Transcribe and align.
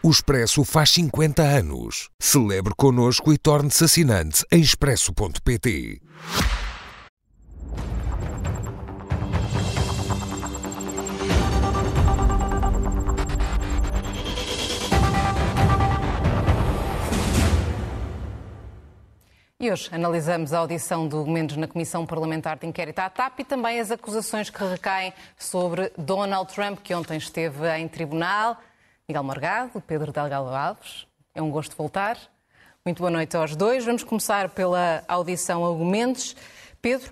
O 0.00 0.10
Expresso 0.10 0.62
faz 0.62 0.90
50 0.90 1.42
anos. 1.42 2.08
Celebre 2.20 2.72
connosco 2.76 3.32
e 3.32 3.36
torne-se 3.36 3.82
assinante 3.82 4.44
em 4.52 4.60
expresso.pt. 4.60 6.00
E 19.60 19.72
hoje 19.72 19.88
analisamos 19.90 20.52
a 20.52 20.58
audição 20.60 21.08
do 21.08 21.26
Mendes 21.26 21.56
na 21.56 21.66
Comissão 21.66 22.06
Parlamentar 22.06 22.56
de 22.56 22.68
Inquérito 22.68 23.00
à 23.00 23.10
TAP 23.10 23.40
e 23.40 23.44
também 23.44 23.80
as 23.80 23.90
acusações 23.90 24.48
que 24.48 24.62
recaem 24.62 25.12
sobre 25.36 25.92
Donald 25.98 26.54
Trump, 26.54 26.78
que 26.84 26.94
ontem 26.94 27.18
esteve 27.18 27.68
em 27.76 27.88
tribunal. 27.88 28.56
Miguel 29.10 29.24
Morgado, 29.24 29.80
Pedro 29.86 30.12
Delgado 30.12 30.54
Alves, 30.54 31.06
é 31.34 31.40
um 31.40 31.50
gosto 31.50 31.74
voltar. 31.74 32.18
Muito 32.84 32.98
boa 32.98 33.10
noite 33.10 33.34
aos 33.38 33.56
dois. 33.56 33.82
Vamos 33.82 34.04
começar 34.04 34.50
pela 34.50 35.02
audição 35.08 35.64
a 35.64 35.74
Mendes. 35.82 36.36
Pedro, 36.82 37.10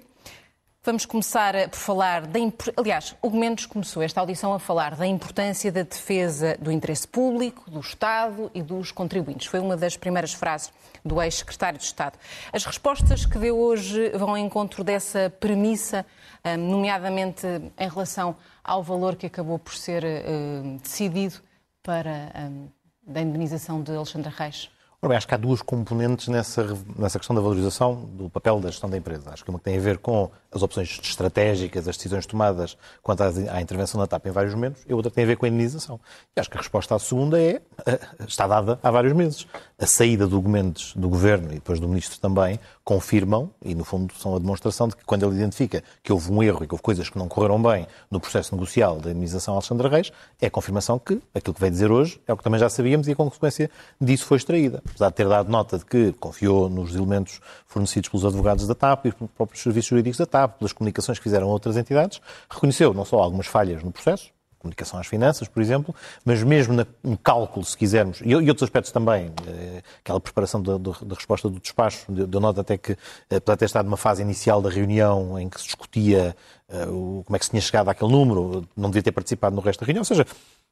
Vamos 0.84 1.06
começar 1.06 1.54
por 1.70 1.78
falar 1.78 2.26
da. 2.26 2.38
Aliás, 2.76 3.16
Mendes 3.32 3.64
começou 3.64 4.02
esta 4.02 4.20
audição 4.20 4.52
a 4.52 4.58
falar 4.58 4.94
da 4.94 5.06
importância 5.06 5.72
da 5.72 5.82
defesa 5.82 6.56
do 6.60 6.70
interesse 6.70 7.08
público, 7.08 7.68
do 7.68 7.80
Estado 7.80 8.50
e 8.54 8.62
dos 8.62 8.92
contribuintes. 8.92 9.48
Foi 9.48 9.58
uma 9.58 9.76
das 9.76 9.96
primeiras 9.96 10.32
frases 10.32 10.70
do 11.04 11.20
ex-secretário 11.20 11.78
de 11.78 11.84
Estado. 11.86 12.16
As 12.52 12.64
respostas 12.64 13.26
que 13.26 13.36
deu 13.36 13.58
hoje 13.58 14.10
vão 14.10 14.30
ao 14.30 14.38
encontro 14.38 14.84
dessa 14.84 15.28
premissa, 15.40 16.06
hum, 16.44 16.56
nomeadamente 16.56 17.46
em 17.76 17.88
relação 17.88 18.36
ao 18.62 18.80
valor 18.80 19.16
que 19.16 19.26
acabou 19.26 19.58
por 19.58 19.74
ser 19.74 20.04
hum, 20.04 20.76
decidido 20.80 21.40
para 21.86 22.32
hum, 22.34 22.66
a 23.14 23.20
indenização 23.20 23.80
de 23.80 23.92
Alexandre 23.92 24.32
Reis. 24.36 24.68
Ora 25.00 25.10
bem, 25.10 25.18
acho 25.18 25.28
que 25.28 25.34
há 25.34 25.36
duas 25.36 25.62
componentes 25.62 26.26
nessa, 26.26 26.66
nessa 26.98 27.18
questão 27.18 27.36
da 27.36 27.40
valorização 27.40 27.94
do 27.94 28.28
papel 28.28 28.58
da 28.58 28.70
gestão 28.70 28.90
da 28.90 28.96
empresa. 28.96 29.30
Acho 29.30 29.44
que 29.44 29.50
uma 29.50 29.58
que 29.58 29.66
tem 29.66 29.76
a 29.76 29.80
ver 29.80 29.98
com 29.98 30.28
as 30.50 30.62
opções 30.62 30.98
estratégicas, 31.00 31.86
as 31.86 31.96
decisões 31.96 32.26
tomadas 32.26 32.76
quanto 33.02 33.22
à, 33.22 33.60
intervenção 33.60 34.00
na 34.00 34.06
TAP 34.06 34.26
em 34.26 34.30
vários 34.32 34.54
momentos, 34.54 34.82
e 34.88 34.92
outra 34.92 35.10
tem 35.10 35.22
a 35.22 35.26
ver 35.28 35.36
com 35.36 35.46
a 35.46 35.48
indenização. 35.48 36.00
E 36.34 36.40
acho 36.40 36.50
que 36.50 36.56
a 36.56 36.60
resposta 36.60 36.94
à 36.96 36.98
segunda 36.98 37.40
é, 37.40 37.60
eh, 37.86 38.00
está 38.26 38.48
dada 38.48 38.80
há 38.82 38.90
vários 38.90 39.12
meses. 39.12 39.46
A 39.78 39.86
saída 39.86 40.24
de 40.24 40.30
documentos 40.30 40.92
do 40.96 41.08
Governo 41.08 41.52
e 41.52 41.56
depois 41.56 41.78
do 41.78 41.86
Ministro 41.86 42.18
também 42.18 42.58
confirmam, 42.86 43.50
e 43.60 43.74
no 43.74 43.84
fundo 43.84 44.14
são 44.14 44.36
a 44.36 44.38
demonstração 44.38 44.86
de 44.86 44.94
que 44.94 45.04
quando 45.04 45.26
ele 45.26 45.34
identifica 45.34 45.82
que 46.04 46.12
houve 46.12 46.30
um 46.30 46.40
erro 46.40 46.62
e 46.62 46.68
que 46.68 46.72
houve 46.72 46.82
coisas 46.82 47.10
que 47.10 47.18
não 47.18 47.26
correram 47.26 47.60
bem 47.60 47.84
no 48.08 48.20
processo 48.20 48.54
negocial 48.54 49.00
da 49.00 49.10
indenização 49.10 49.54
a 49.54 49.56
Alexandre 49.56 49.88
Reis, 49.88 50.12
é 50.40 50.46
a 50.46 50.50
confirmação 50.50 50.96
que 50.96 51.20
aquilo 51.34 51.52
que 51.52 51.60
veio 51.60 51.72
dizer 51.72 51.90
hoje 51.90 52.20
é 52.28 52.32
o 52.32 52.36
que 52.36 52.44
também 52.44 52.60
já 52.60 52.68
sabíamos 52.68 53.08
e 53.08 53.10
a 53.10 53.16
consequência 53.16 53.68
disso 54.00 54.24
foi 54.24 54.36
extraída. 54.36 54.84
Apesar 54.88 55.08
de 55.08 55.16
ter 55.16 55.28
dado 55.28 55.50
nota 55.50 55.78
de 55.78 55.84
que 55.84 56.12
confiou 56.12 56.70
nos 56.70 56.94
elementos 56.94 57.40
fornecidos 57.66 58.08
pelos 58.08 58.24
advogados 58.24 58.68
da 58.68 58.74
TAP 58.76 59.06
e 59.06 59.12
pelos 59.12 59.32
próprios 59.32 59.64
serviços 59.64 59.88
jurídicos 59.88 60.18
da 60.18 60.26
TAP, 60.26 60.58
pelas 60.58 60.72
comunicações 60.72 61.18
que 61.18 61.24
fizeram 61.24 61.48
outras 61.48 61.76
entidades, 61.76 62.20
reconheceu 62.48 62.94
não 62.94 63.04
só 63.04 63.18
algumas 63.18 63.48
falhas 63.48 63.82
no 63.82 63.90
processo, 63.90 64.30
comunicação 64.66 64.98
às 64.98 65.06
finanças, 65.06 65.48
por 65.48 65.62
exemplo, 65.62 65.94
mas 66.24 66.42
mesmo 66.42 66.74
no 67.02 67.16
cálculo, 67.16 67.64
se 67.64 67.76
quisermos, 67.76 68.20
e, 68.24 68.34
outros 68.34 68.64
aspectos 68.64 68.92
também, 68.92 69.32
eh, 69.46 69.82
aquela 70.00 70.20
preparação 70.20 70.60
da, 70.62 70.72
resposta 71.14 71.48
do 71.48 71.60
despacho, 71.60 72.10
deu 72.10 72.40
nota 72.40 72.60
até 72.60 72.76
que, 72.76 72.92
eh, 73.30 73.36
apesar 73.36 73.54
de 73.54 73.58
ter 73.58 73.64
estado 73.66 73.86
numa 73.86 73.96
fase 73.96 74.22
inicial 74.22 74.60
da 74.60 74.68
reunião 74.68 75.38
em 75.38 75.48
que 75.48 75.60
se 75.60 75.66
discutia 75.66 76.36
eh, 76.68 76.86
como 76.86 77.36
é 77.36 77.38
que 77.38 77.44
se 77.44 77.50
tinha 77.50 77.62
chegado 77.62 77.88
àquele 77.88 78.10
número, 78.10 78.66
não 78.76 78.90
devia 78.90 79.02
ter 79.02 79.12
participado 79.12 79.54
no 79.54 79.62
resto 79.62 79.80
da 79.80 79.86
reunião, 79.86 80.00
ou 80.00 80.04
seja, 80.04 80.26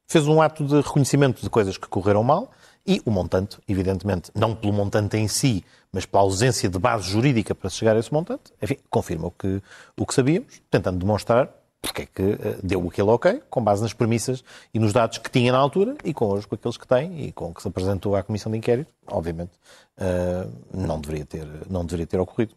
fez 0.06 0.27
um 0.27 0.42
ato 0.42 0.65
de 0.65 0.77
reconhecimento 0.77 1.41
de 1.42 1.48
coisas 1.48 1.78
que 1.78 1.89
correram 1.89 2.22
mal 2.22 2.50
e 2.87 3.00
o 3.06 3.11
montante, 3.11 3.59
evidentemente, 3.67 4.31
não 4.34 4.55
pelo 4.55 4.72
montante 4.72 5.17
em 5.17 5.27
si, 5.27 5.65
mas 5.91 6.05
pela 6.05 6.22
ausência 6.22 6.69
de 6.69 6.78
base 6.78 7.09
jurídica 7.09 7.55
para 7.55 7.70
chegar 7.70 7.97
a 7.97 7.98
esse 7.98 8.12
montante, 8.12 8.53
enfim, 8.61 8.77
confirma 8.91 9.28
o 9.28 9.31
que, 9.31 9.62
o 9.97 10.04
que 10.04 10.12
sabíamos, 10.12 10.60
tentando 10.71 10.99
demonstrar 10.99 11.49
porque 11.84 12.03
é 12.03 12.06
que 12.06 12.22
uh, 12.22 12.59
deu 12.62 12.87
aquele 12.89 13.11
ok, 13.11 13.43
com 13.50 13.62
base 13.62 13.83
nas 13.83 13.93
premissas 13.93 14.43
e 14.72 14.78
nos 14.78 14.93
dados 14.93 15.19
que 15.19 15.31
tinha 15.31 15.53
na 15.53 15.59
altura 15.59 15.97
e 16.03 16.15
com 16.15 16.27
hoje 16.27 16.47
com 16.47 16.55
aqueles 16.55 16.77
que 16.77 16.87
tem 16.87 17.27
e 17.27 17.33
com 17.33 17.50
o 17.50 17.55
que 17.55 17.61
se 17.61 17.69
apresentou 17.69 18.17
à 18.17 18.22
Comissão 18.22 18.50
de 18.50 18.59
Inquérito, 18.59 18.91
obviamente, 19.06 19.53
uh, 19.99 20.50
não, 20.72 21.00
deveria 21.00 21.27
ter, 21.27 21.47
não 21.69 21.84
deveria 21.84 22.06
ter 22.06 22.19
ocorrido. 22.19 22.55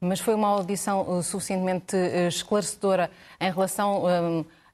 Mas 0.00 0.20
foi 0.20 0.34
uma 0.34 0.48
audição 0.48 1.20
suficientemente 1.20 1.96
esclarecedora 2.28 3.10
em 3.40 3.50
relação 3.50 4.04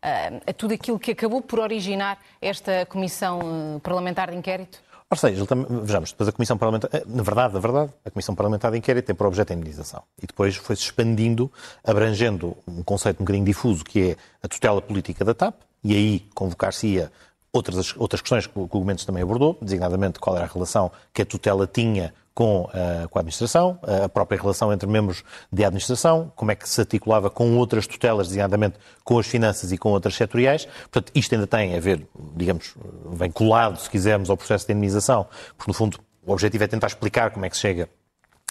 a 0.02 0.52
tudo 0.52 0.74
aquilo 0.74 0.98
que 0.98 1.12
acabou 1.12 1.40
por 1.40 1.58
originar 1.58 2.18
esta 2.38 2.84
Comissão 2.84 3.80
Parlamentar 3.82 4.30
de 4.30 4.36
Inquérito? 4.36 4.82
Ou 5.10 5.16
seja, 5.16 5.44
também, 5.44 5.66
vejamos, 5.82 6.12
depois 6.12 6.28
a 6.28 6.32
Comissão 6.32 6.56
Parlamentar, 6.56 6.88
eh, 6.94 7.02
na 7.04 7.24
verdade, 7.24 7.52
na 7.54 7.58
verdade, 7.58 7.92
a 8.04 8.10
Comissão 8.12 8.32
Parlamentar 8.32 8.70
de 8.70 8.78
Inquérito 8.78 9.06
tem 9.06 9.14
por 9.14 9.26
objeto 9.26 9.52
a 9.52 9.56
indenização. 9.56 10.04
E 10.22 10.24
depois 10.24 10.54
foi-se 10.54 10.82
expandindo, 10.82 11.50
abrangendo 11.82 12.56
um 12.64 12.80
conceito 12.84 13.16
um 13.20 13.24
bocadinho 13.24 13.44
difuso, 13.44 13.84
que 13.84 14.10
é 14.12 14.16
a 14.40 14.46
tutela 14.46 14.80
política 14.80 15.24
da 15.24 15.34
TAP, 15.34 15.56
e 15.82 15.96
aí 15.96 16.20
convocar-se-ia 16.32 17.10
outras, 17.52 17.92
outras 17.96 18.20
questões 18.20 18.46
que 18.46 18.56
o 18.56 18.68
Gomes 18.68 19.04
também 19.04 19.24
abordou, 19.24 19.58
designadamente 19.60 20.20
qual 20.20 20.36
era 20.36 20.44
a 20.44 20.48
relação 20.48 20.92
que 21.12 21.22
a 21.22 21.26
tutela 21.26 21.66
tinha 21.66 22.14
com, 22.40 22.62
uh, 22.62 23.06
com 23.10 23.18
a 23.18 23.20
administração, 23.20 23.78
a 23.82 24.08
própria 24.08 24.40
relação 24.40 24.72
entre 24.72 24.88
membros 24.88 25.22
de 25.52 25.62
administração, 25.62 26.32
como 26.34 26.50
é 26.50 26.54
que 26.54 26.66
se 26.66 26.80
articulava 26.80 27.28
com 27.28 27.54
outras 27.58 27.86
tutelas, 27.86 28.28
designadamente 28.28 28.78
com 29.04 29.18
as 29.18 29.26
finanças 29.26 29.72
e 29.72 29.76
com 29.76 29.90
outras 29.90 30.14
setoriais. 30.14 30.64
Portanto, 30.90 31.12
isto 31.14 31.34
ainda 31.34 31.46
tem 31.46 31.76
a 31.76 31.80
ver, 31.80 32.08
digamos, 32.34 32.74
vem 33.12 33.30
colado, 33.30 33.76
se 33.76 33.90
quisermos, 33.90 34.30
ao 34.30 34.38
processo 34.38 34.66
de 34.66 34.72
indenização, 34.72 35.26
porque, 35.54 35.70
no 35.70 35.74
fundo, 35.74 35.98
o 36.24 36.32
objetivo 36.32 36.64
é 36.64 36.66
tentar 36.66 36.86
explicar 36.86 37.30
como 37.30 37.44
é 37.44 37.50
que 37.50 37.56
se 37.56 37.60
chega 37.60 37.90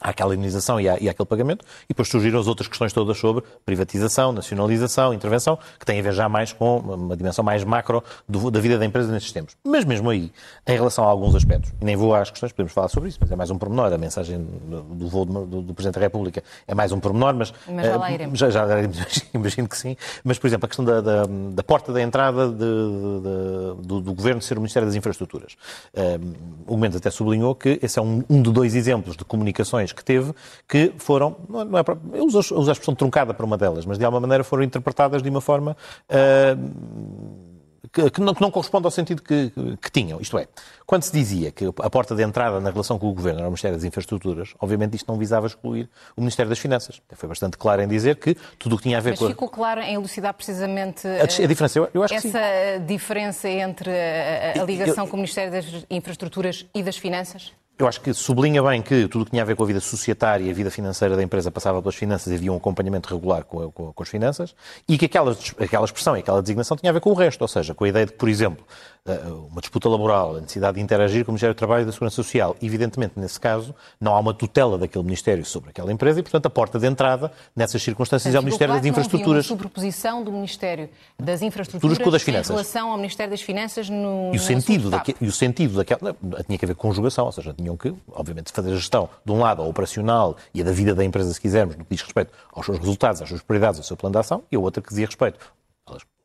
àquela 0.02 0.34
indenização 0.34 0.80
e, 0.80 0.88
à, 0.88 0.98
e 1.00 1.10
àquele 1.10 1.28
pagamento, 1.28 1.66
e 1.86 1.90
depois 1.90 2.08
surgiram 2.08 2.40
as 2.40 2.48
outras 2.48 2.68
questões 2.68 2.94
todas 2.94 3.18
sobre 3.18 3.44
privatização, 3.66 4.32
nacionalização, 4.32 5.14
intervenção, 5.14 5.58
que 5.80 5.86
têm 5.86 6.00
a 6.00 6.04
ver 6.04 6.14
já 6.14 6.30
mais 6.30 6.54
com 6.54 6.78
uma 6.78 7.18
dimensão 7.18 7.44
mais 7.44 7.64
macro 7.64 8.04
do, 8.28 8.50
da 8.50 8.60
vida 8.60 8.78
da 8.78 8.86
empresa 8.86 9.12
nestes 9.12 9.32
tempos. 9.32 9.56
Mas 9.64 9.86
mesmo 9.86 10.10
aí, 10.10 10.32
em 10.68 10.74
relação 10.74 11.04
a 11.04 11.08
alguns 11.08 11.36
aspectos, 11.36 11.72
e 11.82 11.86
nem 11.86 11.96
vou 11.96 12.16
às 12.16 12.30
questões, 12.30 12.52
podemos 12.52 12.74
falar 12.74 12.88
sobre 12.88 13.10
isso, 13.10 13.18
mas 13.22 13.32
é 13.32 13.36
mais 13.36 13.52
um 13.52 13.58
pormenor, 13.58 13.92
a 13.92 13.98
mensagem 13.98 14.40
do 14.40 15.08
voo 15.08 15.26
do, 15.26 15.62
do 15.62 15.74
Presidente 15.74 15.96
da 15.96 16.02
República 16.02 16.44
é 16.68 16.74
mais 16.74 16.92
um 16.92 17.00
pormenor, 17.00 17.34
mas... 17.34 17.54
Mas 17.68 17.86
já 17.86 17.98
lá 17.98 18.12
eh, 18.12 18.14
iremos. 18.14 18.40
Já, 18.40 18.50
já 18.50 18.66
iremos, 18.66 18.98
imagino 19.34 19.68
que 19.68 19.78
sim. 19.78 19.96
Mas, 20.24 20.40
por 20.40 20.48
exemplo, 20.48 20.66
a 20.66 20.68
questão 20.68 20.86
da, 20.86 21.02
da, 21.02 21.24
da 21.26 21.64
porta 21.64 21.92
da 21.92 22.02
entrada 22.02 22.50
de, 22.50 22.56
de, 22.56 23.88
do, 23.88 24.02
do, 24.02 24.14
Governo 24.14 24.42
ser 24.42 24.58
o 24.58 24.62
Ministério 24.62 24.88
das 24.88 24.96
Infraestruturas. 24.96 25.56
Um, 25.96 26.02
eh, 26.02 26.20
o 26.68 26.78
Mendes 26.78 26.98
até 26.98 27.10
sublinhou 27.10 27.56
que 27.56 27.80
esse 27.82 28.00
é 28.00 28.02
um, 28.02 28.24
um 28.30 28.42
de 28.42 28.52
dois 28.52 28.76
exemplos 28.76 29.16
de 29.16 29.24
comunicações 29.24 29.89
que 29.94 30.04
teve, 30.04 30.34
que 30.68 30.94
foram, 30.98 31.36
não 31.48 31.78
é, 31.78 31.84
eu 32.14 32.26
uso, 32.26 32.40
uso 32.40 32.70
a 32.70 32.72
expressão 32.72 32.96
truncada 32.96 33.34
para 33.34 33.46
uma 33.46 33.58
delas, 33.58 33.86
mas 33.86 33.98
de 33.98 34.06
alguma 34.06 34.22
maneira 34.22 34.44
foram 34.44 34.64
interpretadas 34.64 35.22
de 35.22 35.30
uma 35.30 35.42
forma 35.42 35.76
uh, 36.10 37.50
que, 37.92 38.10
que, 38.10 38.22
não, 38.22 38.34
que, 38.34 38.42
não, 38.42 38.52
corresponde 38.52 38.86
ao 38.86 38.92
sentido 38.92 39.22
que, 39.22 39.52
que, 39.82 39.92
tinham. 39.92 40.22
Isto 40.22 40.38
é, 40.38 40.48
quando 40.86 41.04
se 41.04 41.12
dizia 41.12 41.52
que 41.52 41.66
a 41.66 41.90
porta 41.90 42.16
de 42.16 42.24
entrada 42.24 42.60
na 42.60 42.70
relação 42.70 43.00
com 43.00 43.10
o 43.10 43.14
Governo 43.14 43.40
era 43.40 43.48
o 43.48 43.52
Ministério 43.52 43.76
das 43.76 43.84
Infraestruturas, 43.84 44.54
obviamente 44.60 44.96
isto 44.96 45.08
não 45.12 45.18
visava 45.18 45.48
excluir 45.48 45.90
o 46.16 46.22
Ministério 46.22 46.50
das 46.50 46.60
Finanças. 46.60 47.02
Foi 47.14 47.28
bastante 47.28 47.58
claro 47.58 47.82
em 47.82 47.88
dizer 47.88 48.18
que 48.18 48.36
tudo 48.58 48.76
o 48.76 48.78
que 48.78 48.84
tinha 48.84 48.98
a 48.98 49.02
ver 49.02 49.12
Mas 49.12 49.20
com... 49.20 49.26
Mas 49.26 49.34
ficou 49.34 49.50
claro 49.50 49.82
em 49.82 49.96
elucidar 49.96 50.34
precisamente 50.34 51.08
a, 51.08 51.24
a 51.24 51.48
diferença, 51.48 51.80
eu, 51.80 51.90
eu 51.94 52.04
acho 52.04 52.14
essa 52.14 52.40
diferença 52.86 53.50
entre 53.50 53.90
a, 53.90 54.62
a 54.62 54.64
ligação 54.64 55.06
eu, 55.06 55.10
com 55.10 55.16
o 55.18 55.20
Ministério 55.20 55.52
das 55.52 55.86
Infraestruturas 55.90 56.66
e 56.74 56.84
das 56.84 56.98
Finanças? 56.98 57.54
Eu 57.80 57.88
acho 57.88 58.02
que 58.02 58.14
sublinha 58.14 58.62
bem 58.62 58.82
que 58.82 59.08
tudo 59.08 59.22
o 59.22 59.26
que 59.26 59.32
tinha 59.32 59.42
a 59.42 59.46
ver 59.46 59.56
com 59.56 59.64
a 59.64 59.66
vida 59.66 59.80
societária 59.80 60.44
e 60.44 60.52
a 60.52 60.54
vida 60.54 60.70
financeira 60.70 61.16
da 61.16 61.24
empresa 61.24 61.50
passava 61.50 61.82
pelas 61.82 61.96
finanças 61.96 62.30
e 62.30 62.36
havia 62.36 62.52
um 62.52 62.58
acompanhamento 62.58 63.08
regular 63.08 63.46
com, 63.46 63.72
com, 63.72 63.94
com 63.94 64.04
as 64.04 64.10
finanças 64.10 64.54
e 64.86 64.98
que 64.98 65.06
aquela, 65.06 65.32
aquela 65.58 65.86
expressão 65.86 66.18
e 66.18 66.20
aquela 66.20 66.42
designação 66.42 66.76
tinha 66.76 66.90
a 66.90 66.94
ver 66.94 67.00
com 67.00 67.10
o 67.10 67.14
resto, 67.14 67.42
ou 67.42 67.48
seja, 67.48 67.74
com 67.74 67.86
a 67.86 67.88
ideia 67.88 68.06
de 68.06 68.12
por 68.12 68.28
exemplo, 68.28 68.66
eh, 69.06 69.18
uma 69.50 69.62
disputa 69.62 69.88
laboral, 69.88 70.36
a 70.36 70.42
necessidade 70.42 70.76
de 70.76 70.82
interagir 70.82 71.24
com 71.24 71.32
o 71.32 71.34
Ministério 71.34 71.56
do 71.56 71.58
Trabalho 71.58 71.84
e 71.84 71.86
da 71.86 71.92
Segurança 71.92 72.18
Social. 72.18 72.56
Evidentemente, 72.62 73.14
nesse 73.16 73.40
caso, 73.40 73.74
não 74.00 74.14
há 74.14 74.20
uma 74.20 74.34
tutela 74.34 74.78
daquele 74.78 75.06
Ministério 75.06 75.46
sobre 75.46 75.70
aquela 75.70 75.92
empresa 75.92 76.20
e, 76.20 76.24
portanto, 76.24 76.46
a 76.48 76.50
porta 76.50 76.78
de 76.78 76.86
entrada 76.86 77.32
nessas 77.56 77.82
circunstâncias 77.82 78.36
é 78.36 78.40
o 78.40 78.44
Ministério 78.44 78.74
das 78.76 78.86
Infraestruturas. 78.86 79.48
Não 79.48 79.56
uma 79.56 79.58
sobreposição 79.58 80.24
do 80.24 80.32
Ministério 80.32 80.90
das 81.18 81.42
Infraestruturas 81.42 81.98
com 81.98 82.12
das 82.12 82.22
finanças. 82.22 82.50
em 82.50 82.54
relação 82.54 82.92
ao 82.92 82.98
Ministério 82.98 83.32
das 83.32 83.42
Finanças 83.42 83.90
no 83.90 84.32
e 84.34 84.38
o 84.38 84.40
sentido 84.40 84.90
daque, 84.90 85.16
E 85.20 85.28
o 85.28 85.32
sentido 85.32 85.78
daquela... 85.78 86.16
Tinha 86.46 86.58
que 86.58 86.66
haver 86.66 86.76
conjugação, 86.76 87.26
ou 87.26 87.32
seja, 87.32 87.56
tinham 87.70 87.78
que, 87.78 87.94
obviamente, 88.12 88.52
fazer 88.52 88.72
a 88.72 88.76
gestão, 88.76 89.10
de 89.24 89.32
um 89.32 89.40
lado, 89.40 89.62
a 89.62 89.66
operacional 89.66 90.36
e 90.54 90.62
a 90.62 90.64
da 90.64 90.72
vida 90.72 90.96
da 90.96 91.04
empresa, 91.04 91.34
se 91.34 91.40
quisermos, 91.40 91.76
no 91.76 91.86
que 91.86 91.96
diz 91.96 92.02
respeito 92.02 92.34
aos 92.52 92.66
seus 92.66 92.80
resultados, 92.80 93.22
às 93.22 93.30
suas 93.30 93.42
prioridades, 93.42 93.80
ao 93.80 93.84
seu 93.84 93.98
plano 93.98 94.14
de 94.14 94.20
ação, 94.20 94.44
e 94.52 94.56
a 94.56 94.60
outra 94.60 94.82
que 94.82 94.90
dizia 94.90 95.06
respeito 95.06 95.40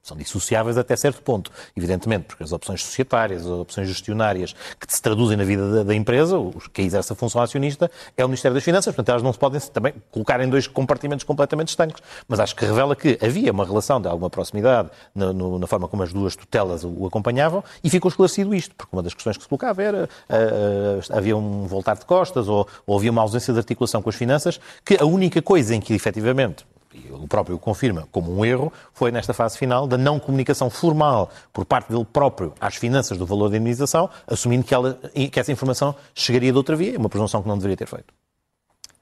São 0.05 0.15
dissociáveis 0.15 0.77
até 0.77 0.95
certo 0.97 1.23
ponto, 1.23 1.51
evidentemente, 1.75 2.27
porque 2.27 2.45
as 2.45 2.53
opções 2.53 2.85
societárias, 2.85 3.41
as 3.41 3.49
opções 3.49 3.89
gestionárias 3.89 4.55
que 4.79 4.95
se 4.95 5.01
traduzem 5.01 5.35
na 5.35 5.45
vida 5.45 5.77
da, 5.77 5.83
da 5.83 5.95
empresa, 5.95 6.37
que 6.75 6.83
exerce 6.83 7.11
a 7.15 7.17
função 7.17 7.41
acionista, 7.41 7.91
é 8.15 8.23
o 8.23 8.29
Ministério 8.29 8.55
das 8.55 8.62
Finanças, 8.62 8.95
portanto 8.95 9.09
elas 9.09 9.23
não 9.23 9.33
se 9.33 9.39
podem 9.39 9.59
também 9.73 9.95
colocar 10.11 10.43
em 10.43 10.49
dois 10.51 10.67
compartimentos 10.67 11.25
completamente 11.25 11.69
estanques. 11.69 12.03
Mas 12.29 12.39
acho 12.39 12.55
que 12.55 12.67
revela 12.67 12.95
que 12.95 13.19
havia 13.19 13.51
uma 13.51 13.65
relação 13.65 13.99
de 13.99 14.06
alguma 14.06 14.29
proximidade 14.29 14.91
na, 15.15 15.33
no, 15.33 15.59
na 15.59 15.67
forma 15.67 15.89
como 15.89 16.03
as 16.03 16.12
duas 16.12 16.37
tutelas 16.37 16.85
o, 16.85 17.07
acompanhavam 17.07 17.65
e 17.83 17.89
ficou 17.89 18.11
esclarecido 18.11 18.55
isto, 18.55 18.75
porque 18.75 18.95
uma 18.95 19.03
das 19.03 19.15
questões 19.15 19.39
que 19.39 19.45
se 19.45 19.49
colocava 19.49 19.83
era 19.83 20.05
uh, 20.05 20.99
uh, 20.99 21.17
havia 21.17 21.35
um 21.35 21.67
voltar 21.67 21.97
de 21.97 22.05
costas 22.05 22.47
ou, 22.47 22.69
ou 22.87 22.99
havia 22.99 23.11
uma 23.11 23.23
ausência 23.23 23.55
de 23.55 23.59
articulação 23.59 24.03
com 24.03 24.11
as 24.11 24.17
finanças, 24.17 24.61
que 24.85 24.99
a 25.00 25.07
única 25.07 25.41
coisa 25.41 25.75
em 25.75 25.81
que 25.81 25.95
efetivamente 25.95 26.67
e 26.94 27.12
o 27.12 27.26
próprio 27.26 27.58
confirma 27.58 28.08
como 28.12 28.32
um 28.32 28.44
erro, 28.44 28.73
foi 28.93 29.11
nesta 29.11 29.35
fase 29.35 29.58
final 29.58 29.87
da 29.87 29.99
não 29.99 30.20
comunicação 30.20 30.70
formal 30.70 31.31
por 31.52 31.64
parte 31.64 31.91
dele 31.91 32.06
próprio 32.11 32.55
às 32.61 32.76
finanças 32.76 33.19
do 33.19 33.26
valor 33.26 33.49
da 33.50 33.56
indemnização, 33.56 34.08
assumindo 34.26 34.64
que, 34.64 34.73
ela, 34.73 34.99
que 35.31 35.41
essa 35.41 35.50
informação 35.50 35.94
chegaria 36.14 36.52
de 36.52 36.56
outra 36.56 36.76
via, 36.76 36.96
uma 36.99 37.08
presunção 37.08 37.43
que 37.43 37.49
não 37.49 37.56
deveria 37.56 37.76
ter 37.76 37.88
feito. 37.88 38.14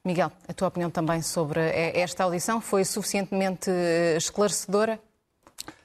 Miguel, 0.03 0.31
a 0.47 0.53
tua 0.53 0.67
opinião 0.67 0.89
também 0.89 1.21
sobre 1.21 1.61
esta 1.61 2.25
audição 2.25 2.59
foi 2.59 2.83
suficientemente 2.83 3.69
eh, 3.69 4.17
esclarecedora 4.17 4.99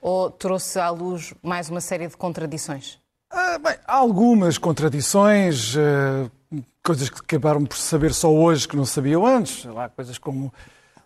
ou 0.00 0.28
trouxe 0.30 0.80
à 0.80 0.90
luz 0.90 1.34
mais 1.40 1.68
uma 1.68 1.80
série 1.80 2.08
de 2.08 2.16
contradições? 2.16 2.98
Ah, 3.30 3.58
bem, 3.58 3.76
há 3.86 3.96
algumas 3.96 4.58
contradições, 4.58 5.76
uh, 5.76 6.30
coisas 6.82 7.10
que 7.10 7.20
acabaram 7.20 7.64
por 7.64 7.76
saber 7.76 8.14
só 8.14 8.32
hoje 8.32 8.66
que 8.66 8.76
não 8.76 8.86
sabiam 8.86 9.26
antes, 9.26 9.64
lá, 9.66 9.88
coisas 9.88 10.18
como 10.18 10.52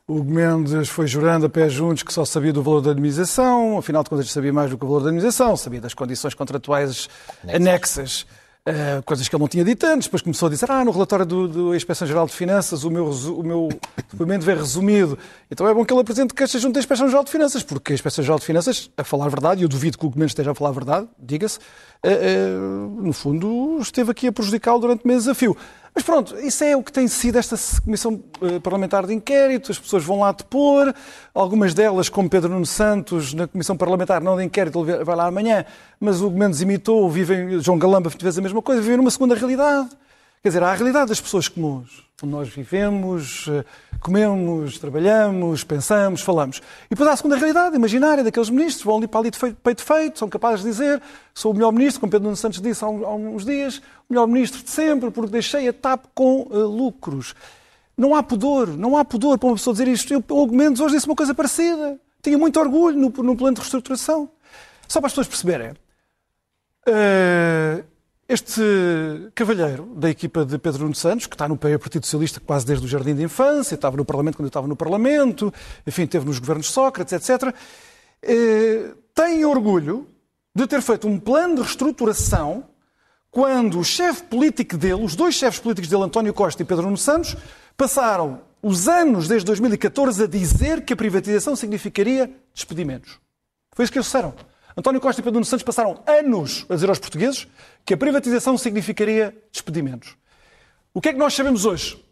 o 0.08 0.22
Mendes 0.22 0.88
foi 0.88 1.06
jurando 1.06 1.46
a 1.46 1.48
pé 1.48 1.68
juntos 1.68 2.02
que 2.02 2.12
só 2.12 2.24
sabia 2.24 2.52
do 2.52 2.62
valor 2.62 2.80
da 2.80 2.90
indemnização, 2.90 3.78
afinal 3.78 4.02
de 4.02 4.10
contas 4.10 4.30
sabia 4.30 4.52
mais 4.52 4.70
do 4.70 4.76
que 4.76 4.84
o 4.84 4.88
valor 4.88 5.00
da 5.00 5.10
indemnização, 5.10 5.56
sabia 5.56 5.80
das 5.80 5.94
condições 5.94 6.34
contratuais 6.34 7.08
anexas. 7.48 8.26
Uh, 8.64 9.02
coisas 9.02 9.28
que 9.28 9.34
ele 9.34 9.40
não 9.40 9.48
tinha 9.48 9.64
dito 9.64 9.84
antes, 9.84 10.06
depois 10.06 10.22
começou 10.22 10.46
a 10.46 10.50
dizer, 10.50 10.70
ah, 10.70 10.84
no 10.84 10.92
relatório 10.92 11.26
do, 11.26 11.48
do 11.48 11.74
Inspeção-Geral 11.74 12.26
de 12.26 12.32
Finanças 12.32 12.84
o 12.84 12.90
meu, 12.92 13.06
o 13.10 13.42
meu 13.42 13.68
depoimento 14.08 14.44
vem 14.44 14.54
resumido. 14.54 15.18
Então 15.50 15.66
é 15.66 15.74
bom 15.74 15.84
que 15.84 15.92
ele 15.92 16.00
apresente 16.00 16.32
queixas 16.32 16.62
junto 16.62 16.76
à 16.76 16.78
Inspeção-Geral 16.78 17.24
de 17.24 17.30
Finanças, 17.32 17.64
porque 17.64 17.90
a 17.90 17.94
Inspeção-Geral 17.96 18.38
de 18.38 18.44
Finanças, 18.44 18.88
a 18.96 19.02
falar 19.02 19.26
a 19.26 19.28
verdade, 19.28 19.62
e 19.62 19.64
eu 19.64 19.68
duvido 19.68 19.98
que 19.98 20.06
o 20.06 20.10
Gomes 20.10 20.30
esteja 20.30 20.52
a 20.52 20.54
falar 20.54 20.70
a 20.70 20.74
verdade, 20.74 21.08
diga-se, 21.18 21.58
uh, 21.58 22.08
uh, 22.08 23.02
no 23.02 23.12
fundo 23.12 23.78
esteve 23.80 24.12
aqui 24.12 24.28
a 24.28 24.32
prejudicá-lo 24.32 24.78
durante 24.78 25.04
meses 25.04 25.26
a 25.26 25.34
fio. 25.34 25.56
Mas 25.94 26.04
pronto, 26.04 26.38
isso 26.38 26.64
é 26.64 26.74
o 26.74 26.82
que 26.82 26.90
tem 26.90 27.06
sido 27.06 27.36
esta 27.38 27.54
Comissão 27.82 28.22
eh, 28.40 28.58
Parlamentar 28.60 29.06
de 29.06 29.12
Inquérito, 29.12 29.70
as 29.70 29.78
pessoas 29.78 30.02
vão 30.02 30.20
lá 30.20 30.32
depor, 30.32 30.92
algumas 31.34 31.74
delas, 31.74 32.08
como 32.08 32.30
Pedro 32.30 32.48
Nuno 32.48 32.64
Santos, 32.64 33.34
na 33.34 33.46
Comissão 33.46 33.76
Parlamentar, 33.76 34.22
não 34.22 34.36
de 34.36 34.42
inquérito, 34.42 34.88
ele 34.88 35.04
vai 35.04 35.14
lá 35.14 35.26
amanhã, 35.26 35.66
mas 36.00 36.22
o 36.22 36.30
Mendes 36.30 36.62
imitou, 36.62 37.10
vivem, 37.10 37.60
João 37.60 37.78
Galamba 37.78 38.08
fez 38.08 38.38
a 38.38 38.40
mesma 38.40 38.62
coisa, 38.62 38.80
vivem 38.80 38.96
numa 38.96 39.10
segunda 39.10 39.34
realidade. 39.34 39.90
Quer 40.42 40.48
dizer, 40.48 40.62
há 40.64 40.72
a 40.72 40.74
realidade 40.74 41.10
das 41.10 41.20
pessoas 41.20 41.46
comuns, 41.46 42.02
onde 42.20 42.32
nós 42.32 42.48
vivemos, 42.48 43.46
eh, 43.46 43.64
comemos, 44.00 44.76
trabalhamos, 44.76 45.62
pensamos, 45.62 46.20
falamos. 46.20 46.60
E 46.86 46.88
depois 46.90 47.08
há 47.08 47.12
a 47.12 47.16
segunda 47.16 47.36
realidade, 47.36 47.76
imaginária, 47.76 48.24
daqueles 48.24 48.50
ministros, 48.50 48.84
vão 48.84 48.96
ali 48.96 49.06
para 49.06 49.20
ali 49.20 49.30
de 49.30 49.38
peito 49.38 49.84
feito, 49.84 50.18
são 50.18 50.28
capazes 50.28 50.64
de 50.64 50.70
dizer, 50.70 51.00
sou 51.32 51.52
o 51.52 51.54
melhor 51.54 51.70
ministro, 51.70 52.00
como 52.00 52.10
Pedro 52.10 52.24
Nuno 52.24 52.36
Santos 52.36 52.60
disse 52.60 52.84
há 52.84 52.88
uns 52.88 53.44
dias, 53.44 53.78
o 53.78 53.82
melhor 54.12 54.26
ministro 54.26 54.64
de 54.64 54.70
sempre, 54.70 55.12
porque 55.12 55.30
deixei 55.30 55.68
a 55.68 55.72
TAP 55.72 56.06
com 56.12 56.48
uh, 56.50 56.66
lucros. 56.66 57.36
Não 57.96 58.12
há 58.12 58.20
pudor, 58.20 58.66
não 58.66 58.96
há 58.96 59.04
pudor 59.04 59.38
para 59.38 59.46
uma 59.46 59.54
pessoa 59.54 59.72
dizer 59.72 59.86
isto. 59.86 60.12
Eu, 60.12 60.24
o 60.28 60.46
Mendes 60.48 60.80
hoje 60.80 60.96
disse 60.96 61.06
uma 61.06 61.14
coisa 61.14 61.32
parecida. 61.32 62.00
Tinha 62.20 62.36
muito 62.36 62.58
orgulho 62.58 62.98
no, 62.98 63.10
no 63.22 63.36
plano 63.36 63.54
de 63.54 63.60
reestruturação. 63.60 64.28
Só 64.88 65.00
para 65.00 65.06
as 65.06 65.12
pessoas 65.12 65.28
perceberem. 65.28 65.70
Uh, 66.88 67.91
este 68.32 69.30
cavalheiro 69.34 69.92
da 69.94 70.08
equipa 70.08 70.44
de 70.44 70.58
Pedro 70.58 70.84
Nuno 70.84 70.94
Santos, 70.94 71.26
que 71.26 71.34
está 71.34 71.46
no 71.46 71.56
Partido 71.56 72.04
Socialista 72.04 72.40
quase 72.40 72.64
desde 72.64 72.86
o 72.86 72.88
jardim 72.88 73.14
de 73.14 73.22
infância, 73.22 73.74
estava 73.74 73.96
no 73.96 74.04
Parlamento 74.04 74.36
quando 74.36 74.46
eu 74.46 74.48
estava 74.48 74.66
no 74.66 74.74
Parlamento, 74.74 75.52
enfim, 75.86 76.06
teve 76.06 76.24
nos 76.24 76.38
governos 76.38 76.70
Sócrates, 76.70 77.12
etc., 77.12 77.54
eh, 78.22 78.94
tem 79.14 79.44
orgulho 79.44 80.06
de 80.54 80.66
ter 80.66 80.80
feito 80.80 81.06
um 81.06 81.18
plano 81.18 81.56
de 81.56 81.62
reestruturação 81.62 82.64
quando 83.30 83.78
o 83.78 83.84
chefe 83.84 84.22
político 84.24 84.76
dele, 84.76 85.04
os 85.04 85.14
dois 85.14 85.34
chefes 85.34 85.60
políticos 85.60 85.90
dele, 85.90 86.04
António 86.04 86.32
Costa 86.32 86.62
e 86.62 86.64
Pedro 86.64 86.84
Nuno 86.84 86.96
Santos, 86.96 87.36
passaram 87.76 88.40
os 88.62 88.88
anos 88.88 89.28
desde 89.28 89.44
2014 89.46 90.24
a 90.24 90.26
dizer 90.26 90.84
que 90.84 90.92
a 90.92 90.96
privatização 90.96 91.56
significaria 91.56 92.30
despedimentos. 92.54 93.18
Foi 93.74 93.84
isso 93.84 93.92
que 93.92 93.98
eles 93.98 94.06
disseram. 94.06 94.34
António 94.76 95.00
Costa 95.00 95.20
e 95.20 95.24
Pedro 95.24 95.34
Nuno 95.34 95.44
Santos 95.44 95.64
passaram 95.64 96.02
anos 96.06 96.64
a 96.68 96.74
dizer 96.74 96.88
aos 96.88 96.98
portugueses 96.98 97.46
que 97.84 97.94
a 97.94 97.96
privatização 97.96 98.56
significaria 98.56 99.36
despedimentos. 99.52 100.16
O 100.94 101.00
que 101.00 101.10
é 101.10 101.12
que 101.12 101.18
nós 101.18 101.34
sabemos 101.34 101.64
hoje? 101.64 102.02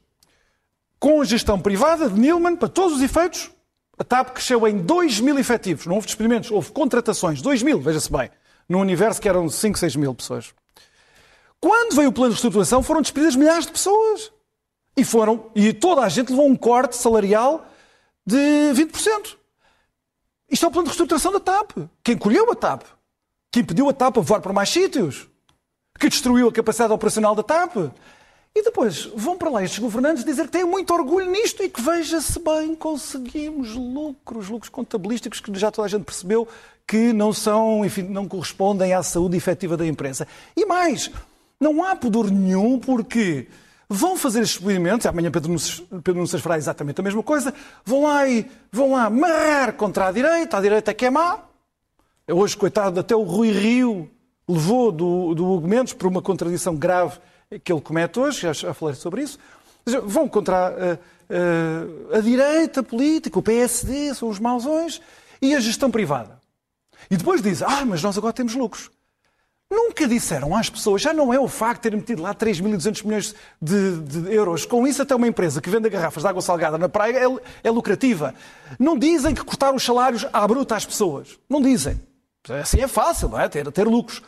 Com 0.98 1.20
a 1.20 1.24
gestão 1.24 1.58
privada 1.58 2.10
de 2.10 2.18
Nilman, 2.18 2.56
para 2.56 2.68
todos 2.68 2.96
os 2.96 3.02
efeitos, 3.02 3.50
a 3.98 4.04
TAP 4.04 4.30
cresceu 4.30 4.66
em 4.66 4.78
2 4.78 5.20
mil 5.20 5.38
efetivos. 5.38 5.86
Não 5.86 5.94
houve 5.94 6.06
despedimentos, 6.06 6.50
houve 6.50 6.70
contratações. 6.72 7.40
2 7.40 7.62
mil, 7.62 7.80
veja-se 7.80 8.10
bem. 8.10 8.30
Num 8.68 8.80
universo 8.80 9.20
que 9.20 9.28
eram 9.28 9.48
5, 9.48 9.78
6 9.78 9.96
mil 9.96 10.14
pessoas. 10.14 10.54
Quando 11.60 11.94
veio 11.94 12.08
o 12.08 12.12
plano 12.12 12.30
de 12.30 12.34
reestruturação, 12.34 12.82
foram 12.82 13.02
despedidas 13.02 13.36
milhares 13.36 13.66
de 13.66 13.72
pessoas. 13.72 14.32
E 14.96 15.04
foram, 15.04 15.50
e 15.54 15.72
toda 15.72 16.02
a 16.02 16.08
gente 16.08 16.30
levou 16.30 16.46
um 16.46 16.56
corte 16.56 16.96
salarial 16.96 17.66
de 18.26 18.36
20%. 18.74 19.39
Isto 20.50 20.67
é 20.67 20.69
o 20.69 20.73
plano 20.73 20.85
de 20.85 20.91
reestruturação 20.91 21.32
da 21.32 21.41
TAP. 21.41 21.73
Quem 22.02 22.19
colheu 22.19 22.50
a 22.50 22.56
TAP, 22.56 22.82
que 23.52 23.61
impediu 23.61 23.88
a 23.88 23.93
TAP 23.93 24.19
a 24.19 24.20
voar 24.20 24.41
para 24.41 24.52
mais 24.52 24.69
sítios, 24.69 25.29
que 25.99 26.08
destruiu 26.08 26.49
a 26.49 26.52
capacidade 26.52 26.93
operacional 26.93 27.35
da 27.35 27.43
TAP. 27.43 27.76
E 28.55 28.62
depois 28.64 29.05
vão 29.14 29.38
para 29.38 29.49
lá 29.49 29.62
estes 29.62 29.79
governantes 29.79 30.25
dizer 30.25 30.47
que 30.47 30.52
têm 30.52 30.64
muito 30.64 30.93
orgulho 30.93 31.31
nisto 31.31 31.62
e 31.62 31.69
que, 31.69 31.81
veja-se 31.81 32.41
bem, 32.41 32.75
conseguimos 32.75 33.75
lucros, 33.76 34.49
lucros 34.49 34.69
contabilísticos 34.69 35.38
que 35.38 35.56
já 35.56 35.70
toda 35.70 35.87
a 35.87 35.88
gente 35.88 36.05
percebeu 36.05 36.49
que 36.85 37.12
não 37.12 37.32
são, 37.32 37.85
enfim, 37.85 38.03
não 38.03 38.26
correspondem 38.26 38.93
à 38.93 39.05
saúde 39.05 39.37
efetiva 39.37 39.76
da 39.76 39.87
empresa. 39.87 40.26
E 40.56 40.67
mais, 40.67 41.08
não 41.61 41.85
há 41.85 41.94
pudor 41.94 42.29
nenhum 42.29 42.81
porque 42.81 43.46
vão 43.92 44.16
fazer 44.16 44.42
estes 44.42 44.60
experimentos, 44.60 45.04
amanhã 45.04 45.32
Pedro 45.32 45.50
Nunes 45.50 46.31
fará 46.40 46.56
exatamente 46.56 47.00
a 47.00 47.02
mesma 47.02 47.25
coisa, 47.25 47.52
vão 47.84 48.04
lá 48.04 48.26
e 48.28 48.48
vão 48.70 48.92
lá 48.92 49.10
marrar 49.10 49.72
contra 49.72 50.06
a 50.06 50.12
direita, 50.12 50.56
a 50.56 50.60
direita 50.60 50.94
que 50.94 51.06
é 51.06 51.10
má. 51.10 51.40
Hoje, 52.28 52.56
coitado, 52.56 53.00
até 53.00 53.16
o 53.16 53.25
Rui 53.25 53.50
Rio 53.50 54.08
levou 54.48 54.92
do, 54.92 55.34
do 55.34 55.44
Hugo 55.44 55.66
Mendes 55.66 55.92
por 55.92 56.06
uma 56.06 56.22
contradição 56.22 56.76
grave 56.76 57.19
que 57.64 57.72
ele 57.72 57.81
comete 57.81 58.20
hoje, 58.20 58.42
já, 58.42 58.52
já 58.52 58.72
falei 58.72 58.94
sobre 58.94 59.22
isso. 59.22 59.40
Vão 60.04 60.28
contra 60.28 60.69
a, 60.69 62.14
a, 62.14 62.19
a 62.19 62.20
direita 62.20 62.84
política, 62.84 63.40
o 63.40 63.43
PSD, 63.43 64.14
são 64.14 64.28
os 64.28 64.38
mausões, 64.38 65.00
e 65.43 65.52
a 65.52 65.58
gestão 65.58 65.90
privada. 65.90 66.38
E 67.10 67.16
depois 67.16 67.43
dizem, 67.43 67.66
ah, 67.69 67.84
mas 67.84 68.00
nós 68.04 68.16
agora 68.16 68.32
temos 68.32 68.54
lucros. 68.54 68.88
Nunca 69.70 70.08
disseram 70.08 70.56
às 70.56 70.69
pessoas, 70.69 71.00
já 71.00 71.14
não 71.14 71.32
é 71.32 71.38
o 71.38 71.46
facto 71.46 71.76
de 71.76 71.82
terem 71.82 72.00
metido 72.00 72.22
lá 72.22 72.34
3.200 72.34 73.05
milhões 73.05 73.34
de, 73.62 74.00
de, 74.00 74.34
euros. 74.34 74.67
Com 74.67 74.84
isso, 74.84 75.00
até 75.00 75.15
uma 75.15 75.29
empresa 75.29 75.60
que 75.60 75.70
vende 75.70 75.89
garrafas 75.89 76.24
de 76.24 76.29
água 76.29 76.43
salgada 76.43 76.77
na 76.77 76.89
praia 76.89 77.19
é, 77.19 77.69
é, 77.69 77.70
lucrativa. 77.70 78.34
Não 78.81 78.98
dizem 78.98 79.32
que 79.32 79.44
cortar 79.44 79.72
os 79.72 79.84
salários 79.84 80.27
à 80.32 80.46
bruta 80.48 80.74
às 80.74 80.84
pessoas. 80.84 81.39
Não 81.48 81.62
dizem. 81.62 82.00
Assim 82.60 82.81
é 82.81 82.89
fácil, 82.89 83.29
não 83.29 83.39
é? 83.39 83.48
Ter, 83.48 83.70
ter 83.70 83.86
lucros. 83.86 84.20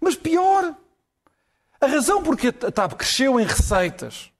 Mas 0.00 0.14
pior, 0.14 0.72
a 1.80 1.86
razão 1.86 2.22
porque 2.22 2.48
a 2.48 2.70
TAP 2.70 2.92
cresceu 2.92 3.40
em 3.40 3.44
receitas 3.44 4.30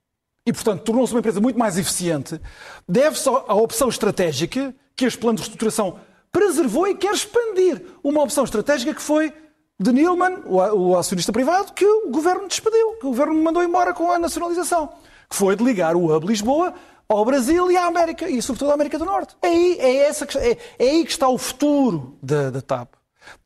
e, 0.46 0.52
portanto, 0.52 0.82
tornou-se 0.82 1.12
uma 1.12 1.18
empresa 1.18 1.40
muito 1.40 1.58
mais 1.58 1.76
eficiente 1.76 2.40
deve-se 2.88 3.28
à 3.28 3.54
opção 3.54 3.88
estratégica 3.88 4.72
que 4.94 5.04
este 5.04 5.18
plano 5.18 5.36
de 5.36 5.42
reestruturação 5.42 5.98
preservou 6.30 6.86
e 6.86 6.94
quer 6.94 7.12
expandir. 7.12 7.82
Uma 8.02 8.22
opção 8.22 8.44
estratégica 8.44 8.94
que 8.94 9.02
foi 9.02 9.32
de 9.78 9.92
Nilman, 9.92 10.42
o 10.46 10.96
acionista 10.96 11.32
privado, 11.32 11.72
que 11.72 11.84
o 11.84 12.10
governo 12.10 12.46
despediu, 12.46 12.92
que 12.92 13.06
o 13.06 13.10
governo 13.10 13.34
mandou 13.34 13.62
embora 13.62 13.92
com 13.92 14.10
a 14.10 14.18
nacionalização, 14.18 14.92
que 15.28 15.34
foi 15.34 15.56
de 15.56 15.64
ligar 15.64 15.96
o 15.96 16.14
hub 16.14 16.26
Lisboa 16.26 16.74
ao 17.08 17.24
Brasil 17.24 17.70
e 17.70 17.76
à 17.76 17.86
América, 17.86 18.28
e 18.28 18.40
sobretudo 18.40 18.70
à 18.70 18.74
América 18.74 18.98
do 18.98 19.04
Norte. 19.04 19.36
É 19.42 19.48
aí, 19.48 19.78
é 19.80 19.96
essa, 20.06 20.26
é, 20.38 20.56
é 20.78 20.90
aí 20.90 21.04
que 21.04 21.10
está 21.10 21.28
o 21.28 21.36
futuro 21.36 22.16
da, 22.22 22.50
da 22.50 22.62
TAP. 22.62 22.94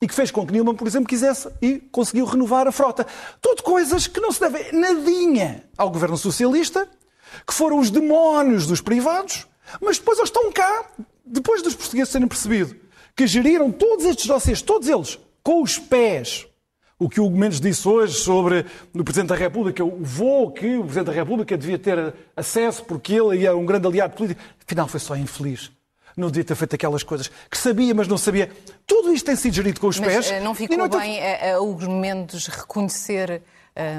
E 0.03 0.09
que 0.09 0.15
fez 0.15 0.31
com 0.31 0.47
que 0.47 0.53
Nilman, 0.53 0.75
por 0.75 0.87
exemplo, 0.87 1.09
quisesse 1.09 1.49
e 1.63 1.79
conseguiu 1.79 2.27
renovar 2.27 2.67
a 2.67 2.73
frota. 2.73 3.07
Tudo 3.41 3.63
coisas 3.63 4.07
que 4.07 4.21
não 4.21 4.33
se 4.33 4.41
devem 4.41 4.73
nadinha 4.73 5.65
ao 5.79 5.91
governo 5.91 6.17
socialista, 6.17 6.89
que 7.47 7.55
foram 7.55 7.79
os 7.79 7.91
demónios 7.91 8.67
dos 8.67 8.81
privados, 8.81 9.47
mas 9.81 9.99
depois 9.99 10.19
eles 10.19 10.29
estão 10.29 10.51
cá, 10.53 10.85
depois 11.25 11.63
dos 11.63 11.75
portugueses 11.75 12.13
terem 12.13 12.29
percebido 12.29 12.77
que 13.17 13.27
geriram 13.27 13.73
todos 13.73 14.05
estes 14.05 14.27
dossiês, 14.27 14.63
todos 14.63 14.89
eles, 14.89 15.19
com 15.49 15.63
os 15.63 15.79
pés. 15.79 16.47
O 16.99 17.09
que 17.09 17.19
o 17.19 17.25
Hugo 17.25 17.39
Mendes 17.39 17.59
disse 17.59 17.89
hoje 17.89 18.13
sobre 18.13 18.67
o 18.95 19.03
Presidente 19.03 19.31
da 19.31 19.35
República, 19.35 19.83
o 19.83 20.05
voo 20.05 20.51
que 20.51 20.77
o 20.77 20.83
Presidente 20.83 21.07
da 21.07 21.13
República 21.13 21.57
devia 21.57 21.79
ter 21.79 22.13
acesso 22.37 22.85
porque 22.85 23.15
ele 23.15 23.47
é 23.47 23.55
um 23.55 23.65
grande 23.65 23.87
aliado 23.87 24.15
político, 24.15 24.43
afinal 24.63 24.87
foi 24.87 25.01
só 25.01 25.17
infeliz. 25.17 25.71
não 26.15 26.29
devia 26.29 26.45
ter 26.45 26.55
feito 26.55 26.75
aquelas 26.75 27.03
coisas, 27.03 27.31
que 27.51 27.57
sabia, 27.57 27.95
mas 27.95 28.07
não 28.07 28.19
sabia. 28.19 28.51
Tudo 28.87 29.11
isto 29.15 29.25
tem 29.25 29.37
sido 29.37 29.55
gerido 29.55 29.81
com 29.81 29.87
os 29.87 29.99
mas, 29.99 30.13
pés. 30.13 30.31
eh, 30.33 30.41
não 30.41 30.55
ficou 30.55 30.87
bem 30.87 31.19
a, 31.19 31.55
a 31.55 31.61
Hugo 31.63 31.91
Mendes 31.91 32.47
reconhecer 32.47 33.41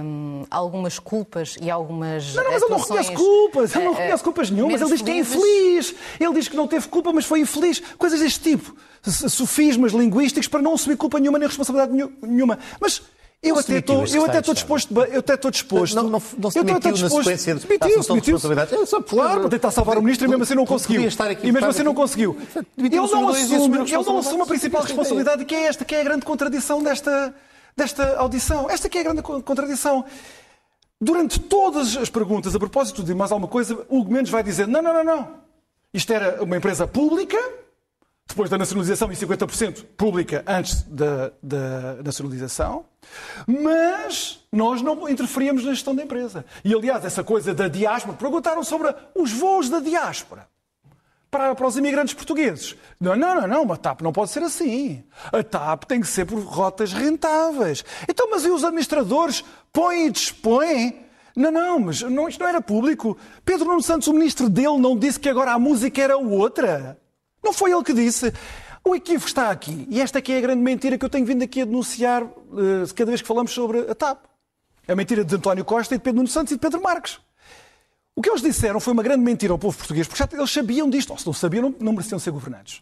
hum, 0.04 0.46
algumas 0.52 1.00
culpas 1.00 1.58
e 1.60 1.72
algumas 1.72 2.36
Não, 2.36 2.44
não, 2.44 2.52
mas 2.52 2.62
ele 2.62 2.72
não 2.72 2.80
reconhece 2.80 3.12
culpas, 3.14 3.76
ele 3.76 3.86
não 3.86 3.94
eh, 3.94 3.96
reconhece 3.96 4.24
culpas 4.24 4.52
nenhumas, 4.52 4.82
ele 4.82 4.92
diz 4.92 5.02
que 5.02 5.10
é 5.10 5.18
infeliz, 5.18 5.96
ele 6.20 6.34
diz 6.36 6.48
que 6.48 6.56
não 6.56 6.68
teve 6.68 6.88
culpa, 6.90 7.12
mas 7.12 7.26
foi 7.26 7.40
infeliz, 7.40 7.82
coisas 7.98 8.20
deste 8.20 8.40
tipo, 8.52 8.76
sofismas 9.04 9.92
linguísticos 9.94 10.48
para 10.48 10.62
não 10.62 10.74
assumir 10.74 10.98
culpa 10.98 11.20
nenhuma 11.20 11.40
nem 11.40 11.48
responsabilidade 11.48 11.92
nenhu- 11.94 12.12
nenhuma. 12.22 12.60
Mas 12.80 13.02
eu 13.42 13.56
se 13.56 13.62
até 13.62 13.70
demitiu 13.74 14.04
estou, 14.04 14.22
eu 14.22 14.26
até 14.30 14.40
estou 14.40 14.54
disposto, 14.54 14.94
eu 15.06 15.20
até 15.20 15.34
estou 15.36 15.50
disposto. 15.52 15.96
Não, 15.96 16.04
não, 16.04 16.22
não 16.38 16.52
se 16.52 16.60
eu 16.60 16.64
demitiu 16.64 16.90
na 16.92 16.96
disposto- 16.98 17.24
sequência 17.24 17.56
de- 17.56 17.62
da 17.62 17.68
Demitiu-se, 17.68 17.94
assunção 17.94 18.16
de 18.18 18.22
demitiu-se. 18.22 18.48
responsabilidade. 18.48 18.84
É 18.84 18.86
só 18.86 19.02
Claro, 19.02 19.40
para 19.42 19.50
tentar 19.50 19.72
salvar 19.72 19.98
o 19.98 20.02
ministro 20.02 20.26
e 20.26 20.30
mesmo 20.30 20.44
assim 20.44 20.56
não 20.56 20.66
conseguiu. 20.66 21.02
E 21.02 21.52
mesmo 21.52 21.68
assim 21.70 21.84
não 21.84 21.94
conseguiu. 21.96 22.38
Ele 22.56 22.66
Demitiu-se 22.76 23.14
não 23.14 23.26
os 23.26 23.28
dois 23.28 23.40
e 23.40 23.44
assume, 23.56 23.60
assumiu 23.78 23.82
a 23.82 24.00
ele 24.02 24.10
não 24.10 24.18
assume 24.20 24.42
a 24.42 24.46
principal 24.46 24.82
responsabilidade, 24.84 25.46
que 25.46 25.56
é 25.56 25.64
esta, 25.68 25.86
que 25.86 25.96
é 25.96 26.02
a 26.02 26.04
grande 26.04 26.26
contradição 26.26 26.84
desta, 26.84 27.34
desta 27.78 28.18
audição. 28.18 28.70
Esta 28.70 28.90
que 28.90 28.98
é 28.98 29.02
a 29.02 29.04
grande 29.06 29.22
co- 29.22 29.42
contradição. 29.42 30.04
Durante 31.02 31.40
todas 31.40 31.96
as 31.96 32.10
perguntas, 32.10 32.54
a 32.54 32.60
propósito 32.60 33.02
de 33.02 33.14
mais 33.16 33.32
alguma 33.32 33.48
coisa, 33.48 33.86
Hugo 33.88 34.12
Mendes 34.12 34.30
vai 34.30 34.44
dizer: 34.44 34.68
não, 34.68 34.82
não, 34.82 34.94
não, 34.94 35.04
não. 35.06 35.28
Isto 35.94 36.12
era 36.12 36.44
uma 36.44 36.58
empresa 36.58 36.86
pública, 36.86 37.38
depois 38.30 38.50
da 38.50 38.58
nacionalização, 38.60 39.12
e 39.12 39.16
50% 39.16 39.86
pública 39.98 40.44
antes 40.48 40.84
da, 40.84 41.32
da 41.42 41.96
nacionalização, 42.04 42.86
mas 43.48 44.46
nós 44.52 44.84
não 44.84 45.10
interferíamos 45.10 45.66
na 45.66 45.74
gestão 45.74 45.96
da 45.96 46.04
empresa. 46.04 46.46
E, 46.64 46.74
aliás, 46.74 47.04
essa 47.04 47.24
coisa 47.24 47.56
da 47.56 47.68
diáspora, 47.68 48.16
perguntaram 48.16 48.64
sobre 48.64 48.94
os 49.16 49.32
voos 49.32 49.68
da 49.68 49.80
diáspora 49.80 50.48
para, 51.32 51.56
para 51.56 51.68
os 51.68 51.76
imigrantes 51.76 52.14
portugueses. 52.14 52.76
Não, 53.00 53.16
não, 53.16 53.42
não, 53.42 53.48
não, 53.48 53.74
a 53.74 53.78
TAP 53.78 54.02
não 54.02 54.14
pode 54.14 54.30
ser 54.30 54.44
assim. 54.44 55.04
A 55.32 55.44
TAP 55.44 55.86
tem 55.86 56.00
que 56.00 56.08
ser 56.08 56.26
por 56.26 56.40
rotas 56.40 56.94
rentáveis. 56.94 57.84
Então, 58.08 58.30
mas 58.30 58.46
e 58.46 58.50
os 58.50 58.64
administradores 58.64 59.44
põem 59.74 60.06
e 60.06 60.12
dispõem? 60.12 61.06
Não, 61.36 61.52
não, 61.52 61.80
mas 61.80 62.02
não, 62.04 62.30
isto 62.30 62.40
não 62.40 62.48
era 62.48 62.62
público. 62.62 63.18
Pedro 63.44 63.66
Nuno 63.66 63.82
Santos, 63.82 64.08
o 64.08 64.14
ministro 64.14 64.50
dele, 64.50 64.78
não 64.78 64.96
disse 64.96 65.20
que 65.20 65.30
agora 65.30 65.52
a 65.54 65.60
música 65.60 66.00
era 66.00 66.18
outra. 66.18 67.00
Não 67.44 67.54
foi 67.54 67.72
ele 67.72 67.84
que 67.84 67.94
disse. 67.94 68.34
O 68.84 68.96
equívoco 68.96 69.28
está 69.28 69.50
aqui. 69.50 69.86
E 69.90 70.02
esta 70.02 70.20
aqui 70.20 70.32
é 70.34 70.38
a 70.38 70.42
grande 70.42 70.62
mentira 70.62 70.98
que 70.98 71.06
eu 71.06 71.10
tenho 71.10 71.26
vindo 71.26 71.44
aqui 71.44 71.62
a 71.62 71.66
denunciar 71.66 72.24
eh, 72.24 72.94
cada 72.96 73.12
vez 73.12 73.22
que 73.22 73.28
falamos 73.28 73.52
sobre 73.52 73.80
a 73.90 73.96
TAP. 73.96 74.26
A 74.88 74.96
mentira 74.96 75.24
de 75.24 75.36
António 75.36 75.64
Costa 75.66 75.96
e 75.96 75.98
de 75.98 76.04
Pedro 76.04 76.18
Nuno 76.18 76.28
Santos 76.28 76.52
e 76.52 76.56
de 76.56 76.60
Pedro 76.60 76.82
Marques. 76.82 77.20
O 78.16 78.22
que 78.22 78.30
eles 78.30 78.42
disseram 78.42 78.80
foi 78.80 78.92
uma 78.94 79.04
grande 79.04 79.24
mentira 79.24 79.54
ao 79.54 79.60
povo 79.60 79.78
português, 79.78 80.08
porque 80.08 80.22
já 80.22 80.28
eles 80.38 80.52
sabiam 80.52 80.90
disto, 80.90 81.12
ou 81.12 81.18
se 81.18 81.26
não 81.26 81.34
sabiam, 81.34 81.64
não, 81.64 81.76
não 81.80 81.92
mereciam 81.94 82.20
ser 82.20 82.32
governantes. 82.32 82.82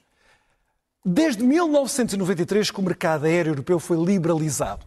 Desde 1.06 1.44
1993 1.44 2.72
que 2.72 2.80
o 2.80 2.84
mercado 2.84 3.26
aéreo 3.26 3.52
europeu 3.52 3.80
foi 3.80 3.98
liberalizado. 3.98 4.86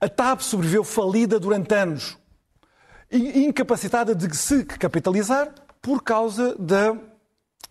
A 0.00 0.08
TAP 0.08 0.40
sobreviveu 0.40 0.84
falida 0.84 1.40
durante 1.40 1.74
anos, 1.74 2.18
incapacitada 3.10 4.14
de 4.14 4.36
se 4.36 4.64
capitalizar 4.64 5.54
por 5.80 6.02
causa 6.02 6.54
da, 6.58 6.96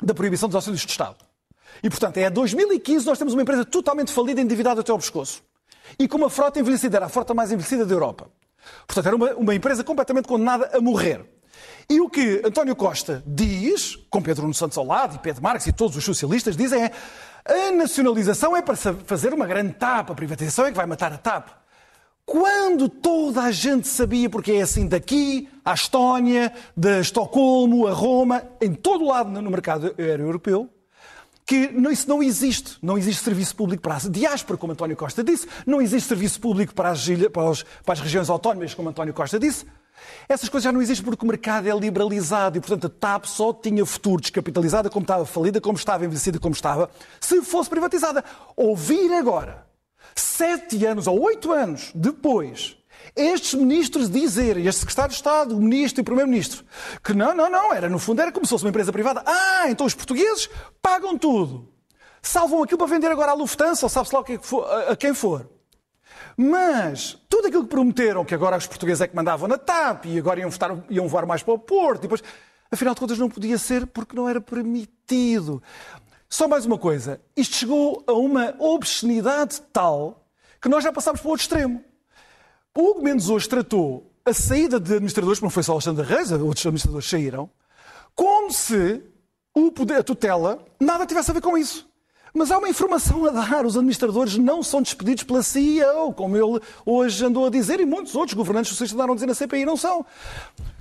da 0.04 0.14
proibição 0.14 0.48
dos 0.50 0.56
auxílios 0.56 0.82
de 0.82 0.92
Estado. 0.92 1.18
E, 1.82 1.90
portanto, 1.90 2.18
é 2.18 2.30
2015 2.30 3.06
nós 3.06 3.18
temos 3.18 3.34
uma 3.34 3.42
empresa 3.42 3.66
totalmente 3.66 4.12
falida, 4.12 4.42
endividada 4.42 4.82
até 4.82 4.92
ao 4.92 4.98
pescoço. 4.98 5.44
E 5.98 6.08
com 6.08 6.18
uma 6.18 6.30
frota 6.30 6.60
envelhecida, 6.60 6.98
era 6.98 7.06
a 7.08 7.10
frota 7.10 7.34
mais 7.34 7.52
envelhecida 7.52 7.86
da 7.86 7.94
Europa. 7.94 8.28
Portanto, 8.88 9.06
era 9.08 9.16
uma, 9.16 9.32
uma 9.34 9.56
empresa 9.56 9.84
completamente 9.84 10.28
condenada 10.28 10.70
a 10.74 10.82
morrer. 10.82 11.26
E 11.90 12.00
o 12.00 12.10
que 12.10 12.42
António 12.46 12.76
Costa 12.76 13.24
diz, 13.26 13.96
com 14.10 14.22
Pedro 14.22 14.44
Nuno 14.44 14.54
Santos 14.54 14.78
ao 14.78 14.86
lado, 14.86 15.16
e 15.16 15.20
Pedro 15.20 15.44
Marques 15.44 15.68
e 15.68 15.74
todos 15.74 15.96
os 15.98 16.04
socialistas, 16.04 16.56
dizem 16.56 16.84
é 16.84 16.92
a 17.46 17.72
nacionalização 17.72 18.56
é 18.56 18.62
para 18.62 18.76
fazer 18.76 19.34
uma 19.34 19.46
grande 19.46 19.74
TAP, 19.74 20.12
a 20.12 20.16
privatização 20.16 20.66
é 20.66 20.72
que 20.72 20.78
vai 20.78 20.86
matar 20.86 21.12
a 21.12 21.18
TAP. 21.18 21.63
Quando 22.26 22.88
toda 22.88 23.42
a 23.42 23.52
gente 23.52 23.88
sabia, 23.88 24.30
porque 24.30 24.54
é 24.54 24.62
assim 24.62 24.88
daqui, 24.88 25.50
à 25.64 25.74
Estónia, 25.74 26.54
de 26.76 27.02
Estocolmo, 27.02 27.86
a 27.88 27.92
Roma, 27.92 28.44
em 28.62 28.74
todo 28.74 29.06
lado 29.06 29.30
no 29.30 29.52
mercado 29.52 29.94
aéreo 29.98 30.28
europeu, 30.28 30.70
que 31.46 31.70
isso 31.92 32.08
não 32.08 32.24
existe. 32.24 32.78
Não 32.82 32.98
existe 32.98 33.22
serviço 33.24 33.56
público 33.56 33.84
para 33.84 33.98
a 33.98 34.10
diáspora, 34.10 34.58
como 34.58 34.72
António 34.72 34.96
Costa 34.96 35.24
disse. 35.24 35.48
Não 35.66 35.82
existe 35.82 36.08
serviço 36.08 36.40
público 36.40 36.74
para 36.74 36.90
as, 36.90 37.06
para 37.06 37.66
para 37.84 37.94
as 37.94 38.00
regiões 38.00 38.30
autónomas, 38.30 38.74
como 38.74 38.90
António 38.90 39.14
Costa 39.14 39.38
disse. 39.38 39.66
Essas 40.28 40.50
coisas 40.50 40.64
já 40.64 40.72
não 40.72 40.82
existem 40.82 41.06
porque 41.06 41.24
o 41.24 41.28
mercado 41.28 41.68
é 41.68 41.78
liberalizado 41.78 42.58
e, 42.58 42.62
portanto, 42.62 42.88
a 42.88 42.90
TAP 42.90 43.26
só 43.26 43.54
tinha 43.54 43.86
futuro 43.86 44.22
descapitalizada 44.22 44.90
como 44.90 45.04
estava 45.04 45.26
falida, 45.26 45.62
como 45.62 45.78
estava 45.78 46.06
envelhecida, 46.06 46.40
como 46.40 46.54
estava, 46.54 46.90
se 47.20 47.42
fosse 47.42 47.70
privatizada. 47.70 48.24
Ouvir 48.56 49.14
agora, 49.14 49.66
sete 50.16 50.86
anos 50.86 51.08
ou 51.08 51.22
oito 51.22 51.52
anos 51.52 51.92
depois, 51.94 52.78
estes 53.16 53.54
ministros 53.54 54.10
dizerem, 54.10 54.66
este 54.66 54.80
secretário 54.82 55.10
de 55.10 55.16
Estado, 55.16 55.58
o 55.58 55.62
ministro 55.62 56.00
e 56.00 56.04
o 56.04 56.06
primeiro-ministro, 56.06 56.66
que 57.04 57.14
não, 57.14 57.34
não, 57.36 57.50
não, 57.50 57.74
era 57.74 57.90
no 57.90 58.00
fundo 58.00 58.22
era 58.22 58.32
como 58.32 58.46
se 58.46 58.50
fosse 58.50 58.64
uma 58.64 58.70
empresa 58.70 58.92
privada. 58.92 59.22
Ah, 59.26 59.70
então 59.70 59.86
os 59.86 59.94
portugueses 59.94 60.50
pagam 60.82 61.18
tudo. 61.18 61.70
Salvam 62.22 62.64
aquilo 62.64 62.78
para 62.78 62.88
vender 62.88 63.12
agora 63.12 63.32
à 63.32 63.34
Lufthansa, 63.36 63.86
ou 63.86 63.90
sabe-se 63.90 64.16
lá 64.16 64.24
é 64.28 64.92
a, 64.92 64.96
quem 64.96 65.14
for. 65.14 65.50
Mas 66.38 67.18
tudo 67.30 67.48
aquilo 67.48 67.64
que 67.64 67.70
prometeram, 67.70 68.26
que 68.26 68.34
agora 68.34 68.58
os 68.58 68.66
portugueses 68.66 69.02
é 69.02 69.08
que 69.08 69.16
mandavam 69.16 69.48
na 69.48 69.58
TAP 69.58 70.06
e 70.06 70.18
agora 70.18 70.40
iam, 70.40 70.50
votar- 70.50 70.84
iam 70.90 71.08
voar 71.08 71.26
mais 71.26 71.44
para 71.44 71.54
o 71.54 71.60
Porto, 71.60 72.02
depois, 72.04 72.24
afinal 72.72 72.94
de 72.94 73.00
contas 73.02 73.20
não 73.20 73.30
podia 73.30 73.58
ser 73.58 73.86
porque 73.86 74.16
não 74.16 74.28
era 74.28 74.42
permitido. 74.42 75.62
Só 76.34 76.48
mais 76.48 76.66
uma 76.66 76.80
coisa, 76.80 77.22
isto 77.38 77.58
chegou 77.58 78.04
a 78.08 78.14
uma 78.14 78.56
obscenidade 78.58 79.62
tal 79.72 80.26
que 80.60 80.68
nós 80.68 80.84
já 80.84 80.92
passámos 80.92 81.22
para 81.22 81.28
o 81.28 81.30
outro 81.30 81.44
extremo. 81.44 81.86
O 82.76 82.90
Hugo 82.90 83.04
Mendes 83.04 83.30
hoje 83.30 83.48
tratou 83.48 84.12
a 84.26 84.34
saída 84.34 84.80
de 84.80 84.94
administradores, 84.94 85.40
não 85.42 85.52
foi 85.52 85.62
só 85.62 85.74
Alexandre 85.74 86.04
Reis, 86.04 86.32
outros 86.32 86.66
administradores 86.66 87.08
saíram, 87.08 87.52
como 88.16 88.52
se 88.52 89.04
o 89.54 89.72
poder, 89.72 90.00
a 90.00 90.04
tutela 90.04 90.66
nada 90.80 91.06
tivesse 91.06 91.30
a 91.30 91.36
ver 91.36 91.42
com 91.42 91.56
isso. 91.56 91.88
Mas 92.34 92.50
há 92.50 92.58
uma 92.58 92.68
informação 92.68 93.28
a 93.28 93.30
dar. 93.30 93.64
Os 93.64 93.78
administradores 93.78 94.36
não 94.36 94.64
são 94.64 94.82
despedidos 94.82 95.24
pela 95.24 95.44
CEO, 95.44 96.14
como 96.14 96.36
ele 96.36 96.60
hoje 96.84 97.24
andou 97.24 97.46
a 97.46 97.50
dizer, 97.52 97.80
e 97.80 97.86
muitos 97.86 98.16
outros 98.16 98.34
governantes 98.34 98.70
socialistas 98.70 98.96
andaram 98.98 99.14
a 99.14 99.16
dizer 99.16 99.28
na 99.28 99.36
CPI, 99.36 99.66
não 99.66 99.78
são. 99.78 100.04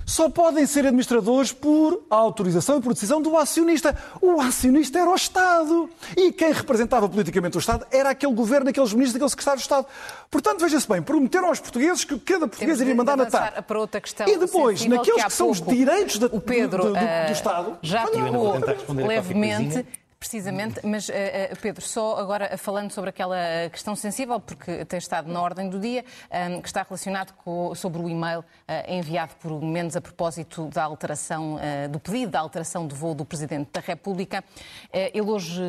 Só 0.05 0.29
podem 0.29 0.65
ser 0.65 0.81
administradores 0.81 1.51
por 1.51 2.03
autorização 2.09 2.77
e 2.77 2.81
por 2.81 2.93
decisão 2.93 3.21
do 3.21 3.37
acionista. 3.37 3.97
O 4.21 4.39
acionista 4.41 4.99
era 4.99 5.09
o 5.09 5.15
Estado. 5.15 5.89
E 6.17 6.31
quem 6.31 6.51
representava 6.51 7.07
politicamente 7.07 7.57
o 7.57 7.59
Estado 7.59 7.85
era 7.91 8.09
aquele 8.09 8.33
governo, 8.33 8.69
aqueles 8.69 8.91
ministros, 8.93 9.15
aquele 9.15 9.29
secretário 9.29 9.57
de 9.59 9.63
Estado. 9.63 9.87
Portanto, 10.29 10.59
veja-se 10.59 10.87
bem, 10.87 11.01
prometeram 11.01 11.47
aos 11.47 11.59
portugueses 11.59 12.03
que 12.03 12.19
cada 12.19 12.47
português 12.47 12.77
Temos 12.77 12.81
iria 12.81 12.95
mandar 12.95 13.17
TAP. 13.29 13.61
para 13.65 13.79
outra 13.79 14.01
questão 14.01 14.27
E 14.27 14.37
depois, 14.37 14.85
naqueles 14.85 15.21
há 15.23 15.27
que 15.27 15.33
são 15.33 15.49
os 15.49 15.61
direitos 15.61 16.19
da- 16.19 16.27
o 16.27 16.41
Pedro, 16.41 16.83
do- 16.83 16.87
do- 16.89 16.93
do 16.93 16.97
eh, 16.99 17.31
Estado, 17.31 17.77
já 17.81 18.05
tocou 18.07 18.55
levemente. 19.07 19.85
Precisamente, 20.23 20.79
mas 20.85 21.09
eh, 21.09 21.49
eh, 21.51 21.55
Pedro, 21.61 21.81
só 21.81 22.17
agora 22.17 22.57
falando 22.57 22.91
sobre 22.91 23.09
aquela 23.09 23.35
questão 23.69 23.93
sensível, 23.93 24.39
porque 24.39 24.85
tem 24.85 24.97
estado 24.97 25.29
na 25.29 25.41
ordem 25.41 25.69
do 25.69 25.77
dia, 25.77 26.05
eh, 26.29 26.61
que 26.61 26.67
está 26.67 26.81
relacionado 26.81 27.33
com, 27.33 27.75
sobre 27.75 28.01
o 28.01 28.07
e-mail 28.07 28.41
eh, 28.65 28.95
enviado 28.95 29.35
por 29.35 29.61
Mendes 29.61 29.97
a 29.97 30.01
propósito 30.01 30.67
da 30.67 30.85
alteração, 30.85 31.59
eh, 31.59 31.89
do 31.89 31.99
pedido 31.99 32.31
da 32.31 32.39
alteração 32.39 32.87
de 32.87 32.95
voo 32.95 33.13
do 33.13 33.25
Presidente 33.25 33.69
da 33.73 33.81
República. 33.81 34.41
Eh, 34.93 35.11
Ele 35.13 35.29
hoje 35.29 35.61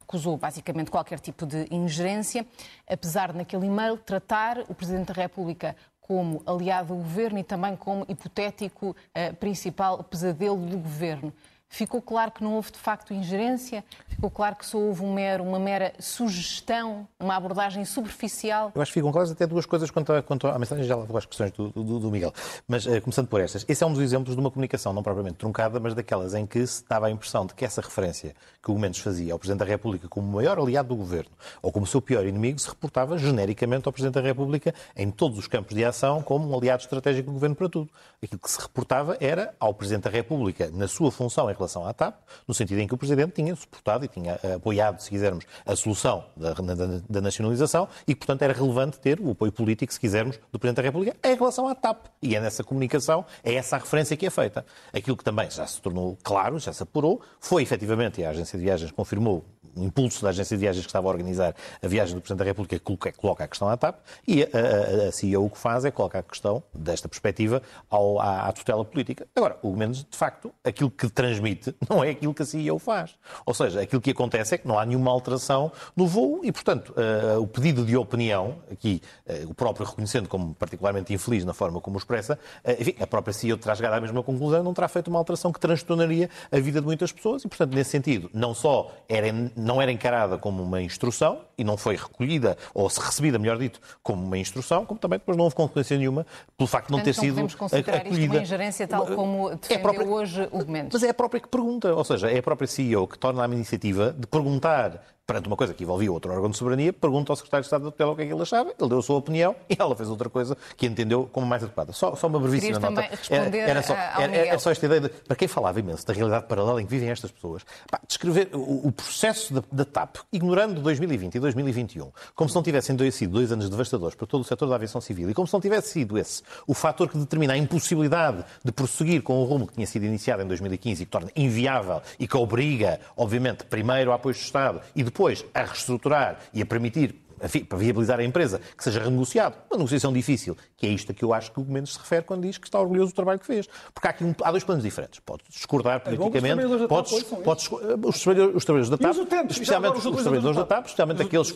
recusou 0.00 0.36
basicamente 0.36 0.90
qualquer 0.90 1.18
tipo 1.18 1.46
de 1.46 1.66
ingerência, 1.70 2.46
apesar 2.86 3.32
de 3.32 3.38
naquele 3.38 3.64
e-mail 3.64 3.96
tratar 3.96 4.58
o 4.68 4.74
Presidente 4.74 5.14
da 5.14 5.22
República 5.22 5.74
como 5.98 6.42
aliado 6.46 6.88
do 6.88 6.96
governo 6.96 7.38
e 7.38 7.42
também 7.42 7.74
como 7.74 8.04
hipotético 8.06 8.94
eh, 9.14 9.32
principal 9.32 10.04
pesadelo 10.04 10.58
do 10.58 10.76
governo. 10.76 11.32
Ficou 11.70 12.00
claro 12.00 12.30
que 12.30 12.42
não 12.42 12.54
houve 12.54 12.72
de 12.72 12.78
facto 12.78 13.12
ingerência, 13.12 13.84
ficou 14.08 14.30
claro 14.30 14.56
que 14.56 14.64
só 14.64 14.78
houve 14.78 15.02
um 15.04 15.12
mero, 15.12 15.44
uma 15.44 15.58
mera 15.58 15.92
sugestão, 15.98 17.06
uma 17.20 17.36
abordagem 17.36 17.84
superficial. 17.84 18.72
Eu 18.74 18.80
acho 18.80 18.90
que 18.90 18.98
ficam 18.98 19.12
claras 19.12 19.30
até 19.30 19.46
duas 19.46 19.66
coisas 19.66 19.90
quanto, 19.90 20.12
quanto 20.22 20.46
à 20.46 20.58
mensagem, 20.58 20.84
já 20.84 20.96
lá 20.96 21.04
vou 21.04 21.16
às 21.18 21.26
questões 21.26 21.52
do, 21.52 21.68
do, 21.70 22.00
do 22.00 22.10
Miguel. 22.10 22.32
Mas 22.66 22.86
eh, 22.86 23.00
começando 23.00 23.28
por 23.28 23.40
estas, 23.40 23.66
esse 23.68 23.84
é 23.84 23.86
um 23.86 23.92
dos 23.92 24.02
exemplos 24.02 24.34
de 24.34 24.40
uma 24.40 24.50
comunicação 24.50 24.92
não 24.92 25.02
propriamente 25.02 25.36
truncada, 25.36 25.78
mas 25.78 25.94
daquelas 25.94 26.34
em 26.34 26.46
que 26.46 26.66
se 26.66 26.82
dava 26.88 27.06
a 27.06 27.10
impressão 27.10 27.44
de 27.44 27.54
que 27.54 27.64
essa 27.64 27.82
referência 27.82 28.34
que 28.62 28.70
o 28.70 28.78
Mendes 28.78 29.00
fazia 29.00 29.32
ao 29.34 29.38
Presidente 29.38 29.60
da 29.60 29.66
República 29.66 30.08
como 30.08 30.26
o 30.26 30.32
maior 30.32 30.58
aliado 30.58 30.88
do 30.88 30.96
Governo 30.96 31.30
ou 31.60 31.70
como 31.70 31.86
seu 31.86 32.00
pior 32.00 32.26
inimigo 32.26 32.58
se 32.58 32.68
reportava 32.68 33.18
genericamente 33.18 33.86
ao 33.86 33.92
Presidente 33.92 34.14
da 34.14 34.20
República 34.22 34.74
em 34.96 35.10
todos 35.10 35.38
os 35.38 35.46
campos 35.46 35.74
de 35.74 35.84
ação 35.84 36.22
como 36.22 36.48
um 36.48 36.56
aliado 36.56 36.82
estratégico 36.82 37.26
do 37.28 37.34
Governo 37.34 37.54
para 37.54 37.68
tudo. 37.68 37.90
Aquilo 38.22 38.40
que 38.40 38.50
se 38.50 38.60
reportava 38.60 39.16
era 39.20 39.54
ao 39.60 39.74
Presidente 39.74 40.04
da 40.04 40.10
República, 40.10 40.70
na 40.72 40.88
sua 40.88 41.12
função 41.12 41.50
em 41.50 41.54
relação 41.58 41.86
à 41.86 41.92
TAP, 41.92 42.14
no 42.46 42.54
sentido 42.54 42.80
em 42.80 42.86
que 42.86 42.94
o 42.94 42.98
Presidente 42.98 43.32
tinha 43.32 43.54
suportado 43.54 44.04
e 44.04 44.08
tinha 44.08 44.38
eh, 44.42 44.54
apoiado, 44.54 45.00
se 45.00 45.10
quisermos, 45.10 45.44
a 45.66 45.76
solução 45.76 46.24
da, 46.36 46.52
da, 46.54 47.00
da 47.08 47.20
nacionalização 47.20 47.88
e 48.06 48.14
portanto, 48.14 48.42
era 48.42 48.52
relevante 48.52 48.98
ter 48.98 49.20
o 49.20 49.30
apoio 49.30 49.52
político, 49.52 49.92
se 49.92 50.00
quisermos, 50.00 50.38
do 50.50 50.58
Presidente 50.58 50.76
da 50.76 50.82
República 50.82 51.16
em 51.22 51.34
relação 51.34 51.68
à 51.68 51.74
TAP. 51.74 52.06
E 52.22 52.34
é 52.34 52.40
nessa 52.40 52.64
comunicação, 52.64 53.24
é 53.42 53.54
essa 53.54 53.76
a 53.76 53.78
referência 53.78 54.16
que 54.16 54.26
é 54.26 54.30
feita. 54.30 54.64
Aquilo 54.92 55.16
que 55.16 55.24
também 55.24 55.50
já 55.50 55.66
se 55.66 55.80
tornou 55.80 56.16
claro, 56.22 56.58
já 56.58 56.72
se 56.72 56.82
apurou, 56.82 57.20
foi 57.40 57.62
efetivamente, 57.62 58.20
e 58.20 58.24
a 58.24 58.30
Agência 58.30 58.58
de 58.58 58.64
Viagens 58.64 58.90
confirmou 58.92 59.44
o 59.78 59.84
impulso 59.84 60.22
da 60.22 60.30
agência 60.30 60.56
de 60.56 60.60
viagens 60.60 60.84
que 60.84 60.90
estava 60.90 61.06
a 61.08 61.10
organizar 61.10 61.54
a 61.82 61.86
viagem 61.86 62.14
do 62.14 62.20
Presidente 62.20 62.38
da 62.38 62.44
República 62.44 62.78
que 62.78 63.12
coloca 63.12 63.44
a 63.44 63.48
questão 63.48 63.68
à 63.68 63.76
TAP 63.76 63.96
e 64.26 64.42
a, 64.42 64.46
a, 64.46 65.36
a 65.36 65.40
o 65.40 65.50
que 65.50 65.58
faz 65.58 65.84
é 65.84 65.90
colocar 65.90 66.18
a 66.18 66.22
questão, 66.22 66.62
desta 66.74 67.08
perspectiva, 67.08 67.62
ao, 67.88 68.20
à, 68.20 68.48
à, 68.48 68.52
tutela 68.52 68.84
política. 68.84 69.26
Agora, 69.34 69.56
o 69.62 69.74
menos, 69.76 70.04
de 70.04 70.16
facto, 70.16 70.52
aquilo 70.64 70.90
que 70.90 71.08
transmite 71.08 71.47
não 71.88 72.02
é 72.02 72.10
aquilo 72.10 72.34
que 72.34 72.42
a 72.42 72.46
CEO 72.46 72.78
faz. 72.78 73.14
Ou 73.44 73.54
seja, 73.54 73.80
aquilo 73.80 74.00
que 74.00 74.10
acontece 74.10 74.54
é 74.54 74.58
que 74.58 74.66
não 74.66 74.78
há 74.78 74.84
nenhuma 74.84 75.10
alteração 75.10 75.70
no 75.96 76.06
voo 76.06 76.40
e, 76.42 76.52
portanto, 76.52 76.92
uh, 76.92 77.40
o 77.40 77.46
pedido 77.46 77.84
de 77.84 77.96
opinião, 77.96 78.56
aqui 78.70 79.00
uh, 79.26 79.50
o 79.50 79.54
próprio 79.54 79.86
reconhecendo 79.86 80.28
como 80.28 80.54
particularmente 80.54 81.12
infeliz 81.12 81.44
na 81.44 81.54
forma 81.54 81.80
como 81.80 81.96
o 81.96 81.98
expressa, 81.98 82.38
uh, 82.64 82.70
enfim, 82.80 82.94
a 83.00 83.06
própria 83.06 83.32
CEO 83.32 83.56
terá 83.56 83.74
chegado 83.74 83.94
à 83.94 84.00
mesma 84.00 84.22
conclusão, 84.22 84.62
não 84.62 84.74
terá 84.74 84.88
feito 84.88 85.08
uma 85.08 85.18
alteração 85.18 85.52
que 85.52 85.60
transtornaria 85.60 86.28
a 86.50 86.58
vida 86.58 86.80
de 86.80 86.86
muitas 86.86 87.12
pessoas 87.12 87.44
e, 87.44 87.48
portanto, 87.48 87.74
nesse 87.74 87.90
sentido, 87.90 88.30
não 88.32 88.54
só 88.54 88.92
era 89.08 89.28
não 89.56 89.80
era 89.80 89.90
encarada 89.90 90.38
como 90.38 90.62
uma 90.62 90.80
instrução 90.80 91.40
e 91.56 91.64
não 91.64 91.76
foi 91.76 91.96
recolhida, 91.96 92.56
ou 92.72 92.88
se 92.88 93.00
recebida, 93.00 93.38
melhor 93.38 93.58
dito, 93.58 93.80
como 94.02 94.24
uma 94.24 94.38
instrução, 94.38 94.86
como 94.86 94.98
também 94.98 95.18
depois 95.18 95.36
não 95.36 95.44
houve 95.44 95.56
consequência 95.56 95.96
nenhuma 95.96 96.26
pelo 96.56 96.68
facto 96.68 96.86
de 96.86 96.92
não 96.92 97.02
ter 97.02 97.14
sido 97.14 97.40
acolhida. 97.40 98.08
Isto 98.08 98.32
uma 98.32 98.42
ingerência 98.42 98.88
tal 98.88 99.06
como 99.06 99.50
defendeu 99.56 99.76
é 99.76 99.78
própria, 99.78 100.06
hoje 100.06 100.48
o 100.50 100.64
Gomes. 100.64 100.88
Mas 100.92 101.02
é 101.02 101.10
a 101.10 101.14
própria 101.14 101.37
que 101.40 101.48
pergunta, 101.48 101.94
ou 101.94 102.04
seja, 102.04 102.30
é 102.30 102.38
a 102.38 102.42
própria 102.42 102.66
CEO 102.66 103.06
que 103.06 103.18
torna 103.18 103.44
a 103.44 103.48
iniciativa 103.48 104.12
de 104.12 104.26
perguntar 104.26 105.02
perante 105.28 105.46
uma 105.46 105.56
coisa 105.56 105.74
que 105.74 105.84
envolvia 105.84 106.10
outro 106.10 106.32
órgão 106.32 106.48
de 106.48 106.56
soberania, 106.56 106.90
pergunta 106.90 107.30
ao 107.30 107.36
secretário 107.36 107.62
de 107.62 107.66
Estado 107.66 107.84
da 107.84 107.90
tutela 107.90 108.12
o 108.12 108.16
que 108.16 108.22
é 108.22 108.26
que 108.26 108.32
ele 108.32 108.40
achava, 108.40 108.70
ele 108.70 108.88
deu 108.88 108.98
a 108.98 109.02
sua 109.02 109.18
opinião 109.18 109.54
e 109.68 109.76
ela 109.78 109.94
fez 109.94 110.08
outra 110.08 110.30
coisa 110.30 110.56
que 110.74 110.86
entendeu 110.86 111.28
como 111.30 111.46
mais 111.46 111.62
adequada. 111.62 111.92
Só, 111.92 112.16
só 112.16 112.28
uma 112.28 112.40
brevíssima 112.40 112.80
nota. 112.80 113.06
Era, 113.28 113.54
era, 113.54 113.82
só, 113.82 113.92
era, 113.92 114.34
era, 114.34 114.58
só 114.58 114.70
esta 114.70 114.86
ideia 114.86 115.02
de, 115.02 115.10
para 115.10 115.36
quem 115.36 115.46
falava 115.46 115.78
imenso 115.78 116.06
da 116.06 116.14
realidade 116.14 116.46
paralela 116.46 116.80
em 116.80 116.86
que 116.86 116.90
vivem 116.90 117.10
estas 117.10 117.30
pessoas, 117.30 117.62
pá, 117.90 118.00
descrever 118.08 118.48
o, 118.54 118.88
o 118.88 118.90
processo 118.90 119.52
da, 119.52 119.62
da, 119.70 119.84
TAP, 119.84 120.16
ignorando 120.32 120.80
2020 120.80 121.34
e 121.34 121.40
2021, 121.40 122.10
como 122.34 122.48
se 122.48 122.56
não 122.56 122.62
tivessem 122.62 122.96
dois, 122.96 123.14
sido 123.14 123.32
dois 123.32 123.52
anos 123.52 123.68
devastadores 123.68 124.14
para 124.14 124.26
todo 124.26 124.40
o 124.40 124.44
setor 124.44 124.66
da 124.66 124.76
aviação 124.76 124.98
civil 124.98 125.28
e 125.28 125.34
como 125.34 125.46
se 125.46 125.52
não 125.52 125.60
tivesse 125.60 125.88
sido 125.88 126.16
esse 126.16 126.42
o 126.66 126.72
fator 126.72 127.06
que 127.06 127.18
determina 127.18 127.52
a 127.52 127.56
impossibilidade 127.58 128.46
de 128.64 128.72
prosseguir 128.72 129.20
com 129.22 129.42
o 129.42 129.44
rumo 129.44 129.66
que 129.66 129.74
tinha 129.74 129.86
sido 129.86 130.06
iniciado 130.06 130.42
em 130.42 130.46
2015 130.46 131.02
e 131.02 131.04
que 131.04 131.12
torna 131.12 131.30
inviável 131.36 132.00
e 132.18 132.26
que 132.26 132.36
obriga, 132.38 132.98
obviamente, 133.14 133.64
primeiro 133.64 134.10
ao 134.10 134.16
apoio 134.16 134.34
do 134.34 134.38
Estado 134.38 134.80
e 134.96 135.02
depois 135.02 135.17
a 135.54 135.60
reestruturação 135.62 135.98
estruturar 135.98 136.38
e 136.54 136.62
a 136.62 136.66
permitir 136.66 137.14
enfim, 137.42 137.64
para 137.64 137.78
viabilizar 137.78 138.20
a 138.20 138.24
empresa, 138.24 138.60
que 138.76 138.84
seja 138.84 139.00
renegociado. 139.00 139.56
Uma 139.70 139.78
negociação 139.78 140.12
difícil, 140.12 140.56
que 140.76 140.86
é 140.86 140.90
isto 140.90 141.12
a 141.12 141.14
que 141.14 141.24
eu 141.24 141.32
acho 141.32 141.52
que 141.52 141.60
o 141.60 141.64
Mendes 141.64 141.94
se 141.94 141.98
refere 141.98 142.22
quando 142.22 142.42
diz 142.42 142.58
que 142.58 142.66
está 142.66 142.78
orgulhoso 142.80 143.12
do 143.12 143.14
trabalho 143.14 143.38
que 143.38 143.46
fez. 143.46 143.68
Porque 143.92 144.06
há 144.06 144.10
aqui 144.10 144.24
um, 144.24 144.34
há 144.42 144.50
dois 144.50 144.64
planos 144.64 144.84
diferentes. 144.84 145.20
Pode 145.20 145.42
discordar 145.48 145.96
é 145.96 145.98
politicamente, 145.98 146.84
é 146.84 146.86
pode, 146.86 147.14
os, 147.14 148.26
os, 148.54 148.64
trabalhadores 148.64 148.90
da 148.90 148.98
TAP, 148.98 149.50
especialmente 149.50 149.96
os, 149.96 150.02
trabalhadores 150.02 150.56
da 150.56 150.64
TAP, 150.64 150.86
especialmente 150.86 151.22
aqueles 151.22 151.52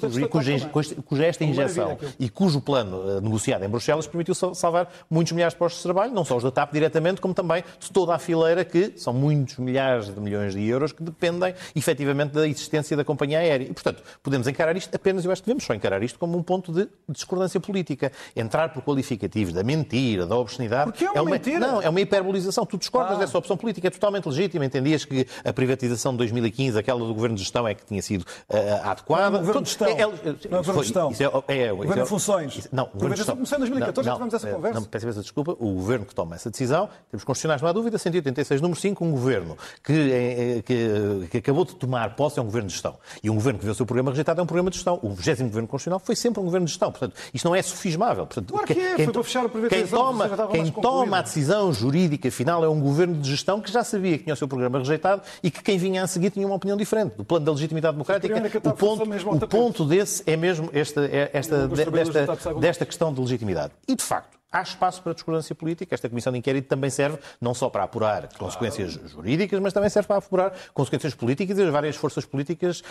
cuja, 1.04 1.26
esta 1.26 1.44
injeção 1.44 1.98
e 2.18 2.28
cujo 2.28 2.60
plano 2.60 2.98
uh, 2.98 3.20
negociado 3.20 3.64
em 3.64 3.68
Bruxelas 3.68 4.06
permitiu 4.06 4.34
salvar 4.34 4.90
muitos 5.10 5.32
milhares 5.32 5.54
de 5.54 5.58
postos 5.58 5.82
de 5.82 5.84
trabalho, 5.84 6.12
não 6.12 6.24
só 6.24 6.36
os 6.36 6.42
da 6.42 6.50
TAP 6.50 6.72
diretamente, 6.72 7.20
como 7.20 7.34
também 7.34 7.64
de 7.78 7.90
toda 7.90 8.14
a 8.14 8.18
fileira, 8.18 8.64
que 8.64 8.92
são 8.96 9.12
muitos 9.12 9.58
milhares 9.58 10.12
de 10.12 10.20
milhões 10.20 10.54
de 10.54 10.66
euros 10.66 10.92
que 10.92 11.02
dependem 11.02 11.54
efetivamente 11.74 12.32
da 12.32 12.46
existência 12.46 12.96
da 12.96 13.04
companhia 13.04 13.38
aérea. 13.38 13.64
E, 13.64 13.72
portanto, 13.72 14.02
podemos 14.22 14.46
encarar 14.46 14.76
isto 14.76 14.94
apenas, 14.94 15.24
eu 15.24 15.32
acho 15.32 15.42
que 15.42 15.46
devemos 15.46 15.64
só 15.72 15.74
encarar 15.74 16.02
isto 16.02 16.18
como 16.18 16.38
um 16.38 16.42
ponto 16.42 16.72
de 16.72 16.88
discordância 17.08 17.58
política. 17.58 18.12
Entrar 18.36 18.68
por 18.70 18.82
qualificativos 18.82 19.52
da 19.52 19.62
mentira, 19.62 20.26
da 20.26 20.36
obscenidade. 20.36 20.90
Porque 20.90 21.04
é 21.04 21.10
uma, 21.10 21.18
é 21.18 21.22
uma 21.22 21.30
mentira. 21.30 21.58
Não, 21.58 21.82
é 21.82 21.88
uma 21.88 22.00
hiperbolização. 22.00 22.64
Tu 22.66 22.78
discordas 22.78 23.16
ah. 23.16 23.20
dessa 23.20 23.36
opção 23.36 23.56
política, 23.56 23.88
é 23.88 23.90
totalmente 23.90 24.26
legítima. 24.26 24.64
Entendias 24.64 25.04
que 25.04 25.26
a 25.44 25.52
privatização 25.52 26.12
de 26.12 26.18
2015, 26.18 26.78
aquela 26.78 27.00
do 27.00 27.14
governo 27.14 27.36
de 27.36 27.42
gestão, 27.42 27.66
é 27.66 27.74
que 27.74 27.84
tinha 27.84 28.02
sido 28.02 28.22
uh, 28.22 28.90
adequada. 28.90 29.38
Não, 29.38 29.40
governo 29.40 29.62
de 29.62 29.68
gestão. 29.68 29.88
É, 29.88 29.92
é, 29.92 30.06
não 30.06 30.58
é 30.58 30.62
governo 30.62 30.80
de 30.80 30.86
gestão. 30.86 31.10
Isso 31.10 31.22
é, 31.22 31.26
é, 31.58 31.72
governo 31.72 32.02
de 32.02 32.08
funções. 32.08 32.56
Isso, 32.56 32.68
não, 32.72 32.86
governo 32.86 33.14
de 33.14 33.16
gestão. 33.18 33.34
Começou 33.36 33.56
em 33.56 33.60
2014, 33.60 33.96
não, 33.96 34.04
já 34.04 34.12
tivemos 34.12 34.34
essa 34.34 34.48
eh, 34.48 34.52
conversa. 34.52 34.80
Não, 34.80 34.86
peço 34.86 35.06
imensa 35.06 35.20
desculpa. 35.22 35.52
O 35.52 35.72
governo 35.74 36.06
que 36.06 36.14
toma 36.14 36.34
essa 36.34 36.50
decisão, 36.50 36.88
temos 37.10 37.24
constitucionais, 37.24 37.62
não 37.62 37.68
há 37.68 37.72
dúvida, 37.72 37.98
186, 37.98 38.60
número 38.60 38.80
5, 38.80 39.04
um 39.04 39.10
governo 39.12 39.56
que, 39.82 40.62
que, 40.64 41.28
que 41.30 41.38
acabou 41.38 41.64
de 41.64 41.74
tomar 41.74 42.14
posse 42.14 42.38
é 42.38 42.42
um 42.42 42.46
governo 42.46 42.68
de 42.68 42.74
gestão. 42.74 42.98
E 43.22 43.30
um 43.30 43.34
governo 43.34 43.58
que 43.58 43.64
vê 43.64 43.70
o 43.70 43.74
seu 43.74 43.86
programa 43.86 44.10
rejeitado 44.10 44.40
é 44.40 44.42
um 44.42 44.46
programa 44.46 44.70
de 44.70 44.76
gestão. 44.76 44.98
O 45.02 45.10
20 45.10 45.61
governo 45.62 45.68
constitucional 45.68 46.00
foi 46.00 46.16
sempre 46.16 46.40
um 46.40 46.44
governo 46.44 46.66
de 46.66 46.72
gestão. 46.72 46.90
Portanto, 46.90 47.14
isto 47.32 47.44
não 47.44 47.54
é 47.54 47.62
sofismável. 47.62 48.26
Portanto, 48.26 48.52
claro 48.52 48.66
que 48.66 48.72
é, 48.72 48.94
quem, 48.96 49.04
foi 49.04 49.12
para 49.12 49.24
fechar 49.24 49.46
a 49.46 49.68
quem 49.68 49.86
toma, 49.86 50.48
quem 50.48 50.70
toma 50.70 51.18
a 51.18 51.22
decisão 51.22 51.72
jurídica 51.72 52.30
final 52.30 52.64
é 52.64 52.68
um 52.68 52.80
governo 52.80 53.14
de 53.14 53.30
gestão 53.30 53.60
que 53.60 53.70
já 53.70 53.84
sabia 53.84 54.18
que 54.18 54.24
tinha 54.24 54.34
o 54.34 54.36
seu 54.36 54.48
programa 54.48 54.78
rejeitado 54.78 55.22
e 55.42 55.50
que 55.50 55.62
quem 55.62 55.78
vinha 55.78 56.02
a 56.02 56.06
seguir 56.06 56.30
tinha 56.30 56.46
uma 56.46 56.56
opinião 56.56 56.76
diferente. 56.76 57.16
Do 57.16 57.24
plano 57.24 57.44
da 57.44 57.52
legitimidade 57.52 57.94
democrática, 57.94 58.34
o 58.68 58.72
ponto, 58.72 59.44
o 59.44 59.48
ponto 59.48 59.84
desse 59.84 60.22
é 60.26 60.36
mesmo 60.36 60.70
esta, 60.72 61.04
é 61.04 61.30
esta, 61.32 61.68
desta, 61.68 62.54
desta 62.60 62.86
questão 62.86 63.12
de 63.12 63.20
legitimidade. 63.20 63.72
E, 63.86 63.94
de 63.94 64.02
facto, 64.02 64.41
há 64.52 64.62
espaço 64.62 65.02
para 65.02 65.14
discordância 65.14 65.54
política. 65.54 65.94
Esta 65.94 66.08
comissão 66.08 66.32
de 66.32 66.38
inquérito 66.38 66.68
também 66.68 66.90
serve 66.90 67.18
não 67.40 67.54
só 67.54 67.70
para 67.70 67.84
apurar 67.84 68.28
consequências 68.36 68.92
jurídicas, 68.92 69.58
mas 69.60 69.72
também 69.72 69.88
serve 69.88 70.06
para 70.06 70.18
apurar 70.18 70.52
consequências 70.74 71.14
políticas 71.14 71.58
e 71.58 71.62
as 71.62 71.70
várias 71.70 71.96
forças 71.96 72.24
políticas 72.24 72.82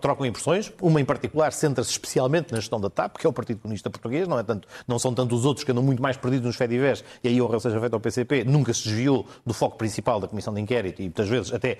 trocam 0.00 0.24
impressões. 0.24 0.72
Uma 0.80 1.00
em 1.00 1.04
particular 1.04 1.52
centra-se 1.52 1.90
especialmente 1.90 2.52
na 2.52 2.60
gestão 2.60 2.80
da 2.80 2.88
TAP, 2.88 3.16
que 3.16 3.26
é 3.26 3.30
o 3.30 3.32
Partido 3.32 3.60
Comunista 3.60 3.90
Português, 3.90 4.28
não, 4.28 4.38
é 4.38 4.42
tanto, 4.42 4.68
não 4.86 4.98
são 4.98 5.12
tanto 5.12 5.34
os 5.34 5.44
outros 5.44 5.64
que 5.64 5.72
andam 5.72 5.82
muito 5.82 6.00
mais 6.00 6.16
perdidos 6.16 6.46
nos 6.46 6.56
fedivés, 6.56 7.02
e 7.24 7.28
aí 7.28 7.42
honra 7.42 7.58
seja 7.58 7.80
feita 7.80 7.96
ao 7.96 8.00
PCP, 8.00 8.44
nunca 8.44 8.72
se 8.72 8.84
desviou 8.84 9.26
do 9.44 9.52
foco 9.52 9.76
principal 9.76 10.20
da 10.20 10.28
comissão 10.28 10.54
de 10.54 10.60
inquérito 10.60 11.00
e 11.00 11.04
muitas 11.04 11.28
vezes 11.28 11.52
até 11.52 11.78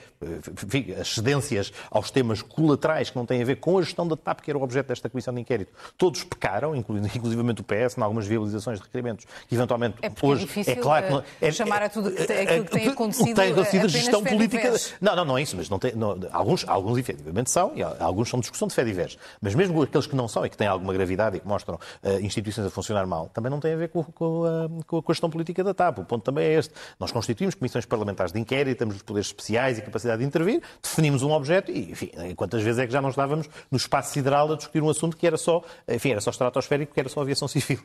enfim, 0.64 0.92
as 0.92 1.14
cedências 1.14 1.72
aos 1.90 2.10
temas 2.10 2.42
colaterais 2.42 3.10
que 3.10 3.16
não 3.16 3.24
têm 3.24 3.42
a 3.42 3.44
ver 3.44 3.56
com 3.56 3.78
a 3.78 3.82
gestão 3.82 4.08
da 4.08 4.16
TAP, 4.16 4.40
que 4.40 4.50
era 4.50 4.58
o 4.58 4.62
objeto 4.62 4.88
desta 4.88 5.08
comissão 5.08 5.32
de 5.32 5.40
inquérito. 5.40 5.72
Todos 5.96 6.24
pecaram, 6.24 6.74
inclusivamente 6.76 7.60
o 7.60 7.64
PS, 7.64 7.96
em 7.96 8.02
algumas 8.02 8.26
viabilizações 8.26 8.78
de 8.78 8.84
requerimentos 8.84 9.24
que 9.24 9.27
eventualmente 9.50 9.96
é 10.02 10.10
hoje 10.22 10.42
é, 10.42 10.46
difícil, 10.46 10.72
é 10.72 10.76
claro 10.76 11.06
que 11.06 11.12
não, 11.12 11.24
é, 11.40 11.52
chamar 11.52 11.82
a 11.82 11.88
tudo 11.88 12.10
que, 12.10 12.22
aquilo 12.22 12.64
que 12.64 12.70
tem 12.70 12.88
acontecido. 12.88 13.32
O 13.32 13.34
tem 13.34 13.52
acontecido 13.52 13.88
gestão 13.88 14.24
política. 14.24 14.72
Não, 15.00 15.16
não, 15.16 15.24
não 15.24 15.38
é 15.38 15.42
isso, 15.42 15.56
mas 15.56 15.68
não 15.68 15.78
tem, 15.78 15.92
não, 15.94 16.18
alguns, 16.32 16.66
alguns 16.68 16.98
efetivamente 16.98 17.50
são, 17.50 17.72
e 17.74 17.82
alguns 17.82 18.28
são 18.28 18.40
discussão 18.40 18.68
de 18.68 18.74
fé 18.74 18.84
diversa. 18.84 19.18
Mas 19.40 19.54
mesmo 19.54 19.82
aqueles 19.82 20.06
que 20.06 20.16
não 20.16 20.28
são 20.28 20.44
e 20.44 20.50
que 20.50 20.56
têm 20.56 20.66
alguma 20.66 20.92
gravidade 20.92 21.36
e 21.36 21.40
que 21.40 21.46
mostram 21.46 21.76
uh, 21.76 22.20
instituições 22.20 22.66
a 22.66 22.70
funcionar 22.70 23.06
mal, 23.06 23.28
também 23.32 23.50
não 23.50 23.60
têm 23.60 23.74
a 23.74 23.76
ver 23.76 23.88
com, 23.88 24.02
com, 24.04 24.44
a, 24.44 24.84
com, 24.84 24.98
a, 24.98 25.12
gestão 25.12 25.30
política 25.30 25.62
da 25.64 25.74
TAP. 25.74 25.98
O 25.98 26.04
ponto 26.04 26.22
também 26.22 26.44
é 26.44 26.54
este. 26.54 26.74
Nós 26.98 27.12
constituímos 27.12 27.54
comissões 27.54 27.84
parlamentares 27.84 28.32
de 28.32 28.40
inquérito, 28.40 28.78
temos 28.78 28.96
os 28.96 29.02
poderes 29.02 29.28
especiais 29.28 29.78
e 29.78 29.82
capacidade 29.82 30.20
de 30.20 30.26
intervir, 30.26 30.62
definimos 30.82 31.22
um 31.22 31.32
objeto 31.32 31.70
e, 31.70 31.92
enfim, 31.92 32.10
quantas 32.36 32.62
vezes 32.62 32.78
é 32.78 32.86
que 32.86 32.92
já 32.92 33.00
não 33.00 33.10
estávamos 33.10 33.48
no 33.70 33.76
espaço 33.76 34.12
sideral 34.12 34.52
a 34.52 34.56
discutir 34.56 34.82
um 34.82 34.90
assunto 34.90 35.16
que 35.16 35.26
era 35.26 35.36
só, 35.36 35.62
enfim, 35.88 36.10
era 36.10 36.20
só 36.20 36.30
estratosférico, 36.30 36.92
que 36.92 37.00
era 37.00 37.08
só 37.08 37.20
aviação 37.20 37.48
civil. 37.48 37.80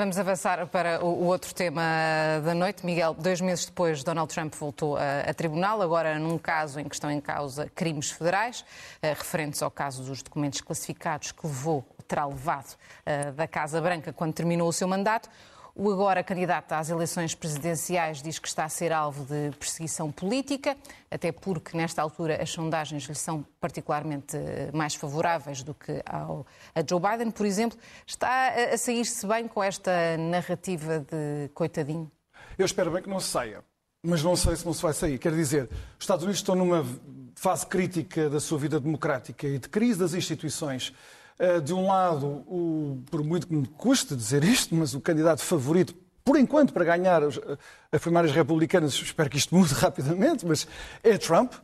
Vamos 0.00 0.18
avançar 0.18 0.66
para 0.68 1.04
o 1.04 1.26
outro 1.26 1.54
tema 1.54 1.82
da 2.42 2.54
noite. 2.54 2.86
Miguel, 2.86 3.12
dois 3.12 3.38
meses 3.38 3.66
depois, 3.66 4.02
Donald 4.02 4.32
Trump 4.32 4.54
voltou 4.54 4.96
a, 4.96 5.28
a 5.28 5.34
tribunal, 5.34 5.82
agora 5.82 6.18
num 6.18 6.38
caso 6.38 6.80
em 6.80 6.88
que 6.88 6.94
estão 6.94 7.10
em 7.10 7.20
causa 7.20 7.70
crimes 7.74 8.10
federais, 8.10 8.64
eh, 9.02 9.12
referentes 9.12 9.62
ao 9.62 9.70
caso 9.70 10.02
dos 10.02 10.22
documentos 10.22 10.62
classificados 10.62 11.32
que 11.32 11.46
levou, 11.46 11.84
terá 12.08 12.24
levado 12.24 12.78
eh, 13.04 13.30
da 13.32 13.46
Casa 13.46 13.78
Branca 13.78 14.10
quando 14.10 14.32
terminou 14.32 14.70
o 14.70 14.72
seu 14.72 14.88
mandato. 14.88 15.28
O 15.82 15.90
agora 15.90 16.22
candidato 16.22 16.72
às 16.72 16.90
eleições 16.90 17.34
presidenciais 17.34 18.20
diz 18.20 18.38
que 18.38 18.46
está 18.46 18.66
a 18.66 18.68
ser 18.68 18.92
alvo 18.92 19.24
de 19.24 19.56
perseguição 19.56 20.12
política, 20.12 20.76
até 21.10 21.32
porque 21.32 21.74
nesta 21.74 22.02
altura 22.02 22.36
as 22.42 22.50
sondagens 22.50 23.04
lhe 23.04 23.14
são 23.14 23.42
particularmente 23.58 24.36
eh, 24.36 24.70
mais 24.74 24.94
favoráveis 24.94 25.62
do 25.62 25.72
que 25.72 26.02
ao, 26.04 26.46
a 26.74 26.84
Joe 26.86 27.00
Biden, 27.00 27.30
por 27.30 27.46
exemplo. 27.46 27.78
Está 28.06 28.48
a 28.74 28.76
sair-se 28.76 29.26
bem 29.26 29.48
com 29.48 29.62
esta 29.62 30.18
narrativa 30.18 30.98
de 30.98 31.48
coitadinho? 31.54 32.12
Eu 32.58 32.66
espero 32.66 32.90
bem 32.90 33.02
que 33.02 33.08
não 33.08 33.18
se 33.18 33.28
saia, 33.28 33.64
mas 34.02 34.22
não 34.22 34.36
sei 34.36 34.56
se 34.56 34.66
não 34.66 34.74
se 34.74 34.82
vai 34.82 34.92
sair. 34.92 35.18
Quer 35.18 35.32
dizer, 35.32 35.70
os 35.98 36.04
Estados 36.04 36.24
Unidos 36.24 36.40
estão 36.40 36.54
numa 36.54 36.84
fase 37.34 37.64
crítica 37.64 38.28
da 38.28 38.38
sua 38.38 38.58
vida 38.58 38.78
democrática 38.78 39.46
e 39.46 39.58
de 39.58 39.66
crise 39.70 39.98
das 39.98 40.12
instituições. 40.12 40.92
Eh, 41.40 41.58
de 41.58 41.72
um 41.72 41.86
lado, 41.86 42.26
o, 42.46 43.02
por 43.10 43.24
muito 43.24 43.46
que 43.46 43.54
me 43.54 43.66
custe 43.66 44.14
dizer 44.14 44.44
isto, 44.44 44.74
mas 44.74 44.92
o 44.92 45.00
candidato 45.00 45.40
favorito, 45.40 45.94
por 46.22 46.38
enquanto, 46.38 46.70
para 46.70 46.84
ganhar 46.84 47.22
as 47.24 48.00
primárias 48.02 48.30
republicanas, 48.30 48.92
espero 48.92 49.30
que 49.30 49.38
isto 49.38 49.54
mude 49.54 49.72
rapidamente, 49.72 50.44
mas 50.44 50.68
é 51.02 51.16
Trump, 51.16 51.54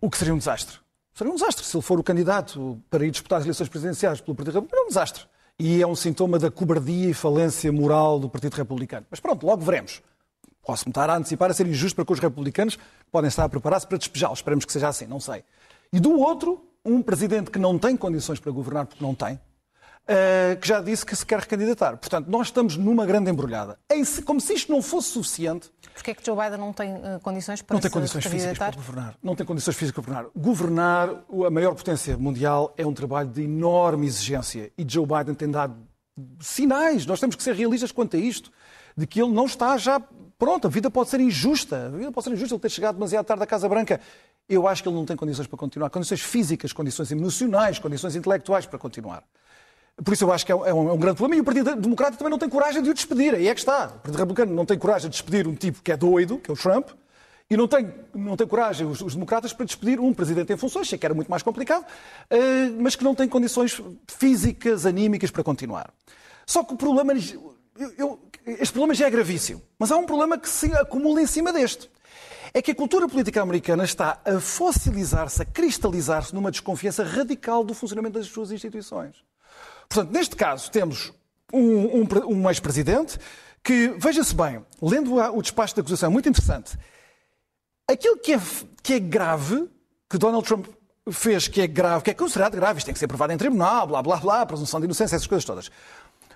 o 0.00 0.10
que 0.10 0.18
seria 0.18 0.34
um 0.34 0.38
desastre. 0.38 0.78
Seria 1.14 1.32
um 1.32 1.36
desastre 1.36 1.64
se 1.64 1.76
ele 1.76 1.82
for 1.84 2.00
o 2.00 2.02
candidato 2.02 2.82
para 2.90 3.06
ir 3.06 3.12
disputar 3.12 3.38
as 3.38 3.44
eleições 3.44 3.68
presidenciais 3.68 4.20
pelo 4.20 4.34
Partido 4.34 4.54
Republicano. 4.54 4.82
É 4.82 4.84
um 4.84 4.88
desastre. 4.88 5.24
E 5.60 5.80
é 5.80 5.86
um 5.86 5.94
sintoma 5.94 6.36
da 6.36 6.50
cobardia 6.50 7.10
e 7.10 7.14
falência 7.14 7.70
moral 7.70 8.18
do 8.18 8.28
Partido 8.28 8.54
Republicano. 8.54 9.06
Mas 9.08 9.20
pronto, 9.20 9.46
logo 9.46 9.64
veremos. 9.64 10.02
Posso-me 10.66 10.90
estar 10.90 11.08
a 11.08 11.16
antecipar 11.16 11.52
a 11.52 11.54
ser 11.54 11.68
injusto 11.68 11.94
para 11.94 12.04
com 12.04 12.14
os 12.14 12.18
republicanos, 12.18 12.76
podem 13.12 13.28
estar 13.28 13.44
a 13.44 13.48
preparar-se 13.48 13.86
para 13.86 13.96
despejá-lo. 13.96 14.34
Esperemos 14.34 14.64
que 14.64 14.72
seja 14.72 14.88
assim, 14.88 15.06
não 15.06 15.20
sei. 15.20 15.44
E 15.92 16.00
do 16.00 16.18
outro, 16.18 16.66
um 16.84 17.02
presidente 17.02 17.50
que 17.50 17.58
não 17.58 17.78
tem 17.78 17.96
condições 17.96 18.38
para 18.38 18.52
governar, 18.52 18.86
porque 18.86 19.02
não 19.02 19.14
tem, 19.14 19.34
uh, 19.34 20.60
que 20.60 20.68
já 20.68 20.80
disse 20.80 21.04
que 21.04 21.14
se 21.16 21.24
quer 21.24 21.40
recandidatar. 21.40 21.96
Portanto, 21.96 22.28
nós 22.28 22.48
estamos 22.48 22.76
numa 22.76 23.06
grande 23.06 23.30
embrulhada. 23.30 23.78
Como 24.24 24.40
se 24.40 24.54
isto 24.54 24.70
não 24.70 24.82
fosse 24.82 25.08
suficiente. 25.08 25.70
Porquê 25.94 26.10
é 26.10 26.14
que 26.14 26.24
Joe 26.24 26.36
Biden 26.36 26.58
não 26.58 26.72
tem 26.72 26.94
uh, 26.94 27.20
condições 27.22 27.62
para 27.62 27.74
Não 27.74 27.80
tem 27.80 27.90
condições 27.90 28.26
físicas 28.26 28.58
para 28.58 28.76
governar. 28.76 29.14
Não 29.22 29.36
tem 29.36 29.46
condições 29.46 29.76
físicas 29.76 30.04
para 30.04 30.22
governar. 30.22 30.30
Governar 30.36 31.24
a 31.46 31.50
maior 31.50 31.74
potência 31.74 32.16
mundial 32.18 32.74
é 32.76 32.86
um 32.86 32.92
trabalho 32.92 33.28
de 33.28 33.42
enorme 33.42 34.06
exigência. 34.06 34.72
E 34.76 34.84
Joe 34.86 35.06
Biden 35.06 35.34
tem 35.34 35.50
dado 35.50 35.76
sinais. 36.40 37.06
Nós 37.06 37.20
temos 37.20 37.36
que 37.36 37.42
ser 37.42 37.54
realistas 37.54 37.92
quanto 37.92 38.16
a 38.16 38.18
isto. 38.18 38.50
De 38.96 39.06
que 39.06 39.20
ele 39.20 39.32
não 39.32 39.46
está 39.46 39.76
já 39.76 40.00
pronto, 40.38 40.66
a 40.66 40.70
vida 40.70 40.90
pode 40.90 41.10
ser 41.10 41.20
injusta. 41.20 41.86
A 41.86 41.96
vida 41.96 42.12
pode 42.12 42.24
ser 42.24 42.32
injusta 42.32 42.54
ele 42.54 42.60
ter 42.60 42.70
chegado 42.70 42.94
demasiado 42.94 43.24
tarde 43.24 43.42
à 43.42 43.46
Casa 43.46 43.68
Branca. 43.68 44.00
Eu 44.48 44.68
acho 44.68 44.82
que 44.82 44.88
ele 44.88 44.96
não 44.96 45.04
tem 45.04 45.16
condições 45.16 45.46
para 45.46 45.56
continuar. 45.56 45.90
Condições 45.90 46.20
físicas, 46.20 46.72
condições 46.72 47.10
emocionais, 47.10 47.78
condições 47.78 48.14
intelectuais 48.14 48.66
para 48.66 48.78
continuar. 48.78 49.24
Por 50.02 50.12
isso 50.12 50.24
eu 50.24 50.32
acho 50.32 50.44
que 50.44 50.50
é 50.50 50.54
um, 50.54 50.66
é 50.66 50.74
um 50.74 50.94
é 50.94 50.96
grande 50.96 51.16
problema. 51.16 51.36
E 51.36 51.40
o 51.40 51.44
Partido 51.44 51.76
Democrata 51.76 52.16
também 52.16 52.30
não 52.30 52.38
tem 52.38 52.48
coragem 52.48 52.82
de 52.82 52.90
o 52.90 52.94
despedir. 52.94 53.34
Aí 53.34 53.48
é 53.48 53.54
que 53.54 53.60
está. 53.60 53.86
O 53.86 54.00
Partido 54.00 54.16
Republicano 54.16 54.54
não 54.54 54.66
tem 54.66 54.78
coragem 54.78 55.08
de 55.08 55.16
despedir 55.16 55.46
um 55.46 55.54
tipo 55.54 55.82
que 55.82 55.92
é 55.92 55.96
doido, 55.96 56.38
que 56.38 56.50
é 56.50 56.54
o 56.54 56.56
Trump, 56.56 56.88
e 57.48 57.56
não 57.56 57.68
tem, 57.68 57.92
não 58.14 58.36
tem 58.36 58.46
coragem 58.46 58.86
os, 58.86 59.00
os 59.00 59.14
democratas 59.14 59.52
para 59.52 59.64
despedir 59.66 60.00
um 60.00 60.12
presidente 60.12 60.52
em 60.52 60.56
funções, 60.56 60.88
sei 60.88 60.98
que 60.98 61.06
era 61.06 61.14
muito 61.14 61.30
mais 61.30 61.42
complicado, 61.42 61.82
uh, 61.84 62.82
mas 62.82 62.96
que 62.96 63.04
não 63.04 63.14
tem 63.14 63.28
condições 63.28 63.80
físicas, 64.08 64.84
anímicas 64.84 65.30
para 65.30 65.44
continuar. 65.44 65.92
Só 66.46 66.64
que 66.64 66.74
o 66.74 66.76
problema. 66.76 67.12
Eu, 67.76 67.92
eu, 67.96 68.20
este 68.46 68.72
problema 68.72 68.94
já 68.94 69.06
é 69.06 69.10
gravíssimo, 69.10 69.62
mas 69.78 69.90
há 69.90 69.96
um 69.96 70.06
problema 70.06 70.38
que 70.38 70.48
se 70.48 70.72
acumula 70.74 71.22
em 71.22 71.26
cima 71.26 71.52
deste. 71.52 71.90
É 72.56 72.62
que 72.62 72.70
a 72.70 72.74
cultura 72.74 73.08
política 73.08 73.42
americana 73.42 73.82
está 73.82 74.20
a 74.24 74.38
fossilizar-se, 74.38 75.42
a 75.42 75.44
cristalizar-se 75.44 76.32
numa 76.32 76.52
desconfiança 76.52 77.02
radical 77.02 77.64
do 77.64 77.74
funcionamento 77.74 78.16
das 78.16 78.28
suas 78.28 78.52
instituições. 78.52 79.16
Portanto, 79.88 80.12
neste 80.12 80.36
caso, 80.36 80.70
temos 80.70 81.12
um, 81.52 82.02
um, 82.02 82.06
um 82.28 82.48
ex-presidente 82.48 83.18
que, 83.60 83.88
veja-se 83.98 84.32
bem, 84.34 84.64
lendo 84.80 85.16
o 85.16 85.42
despacho 85.42 85.74
da 85.74 85.80
acusação, 85.80 86.12
muito 86.12 86.28
interessante. 86.28 86.78
Aquilo 87.90 88.18
que 88.18 88.34
é, 88.34 88.40
que 88.82 88.94
é 88.94 88.98
grave, 89.00 89.68
que 90.08 90.16
Donald 90.16 90.46
Trump 90.46 90.66
fez, 91.10 91.48
que 91.48 91.60
é 91.60 91.66
grave, 91.66 92.04
que 92.04 92.10
é 92.12 92.14
considerado 92.14 92.54
grave, 92.54 92.78
isto 92.78 92.86
tem 92.86 92.94
que 92.94 93.00
ser 93.00 93.08
provado 93.08 93.32
em 93.32 93.36
tribunal, 93.36 93.86
blá, 93.88 94.00
blá, 94.00 94.16
blá, 94.18 94.46
presunção 94.46 94.78
de 94.78 94.86
inocência, 94.86 95.16
essas 95.16 95.26
coisas 95.26 95.44
todas. 95.44 95.72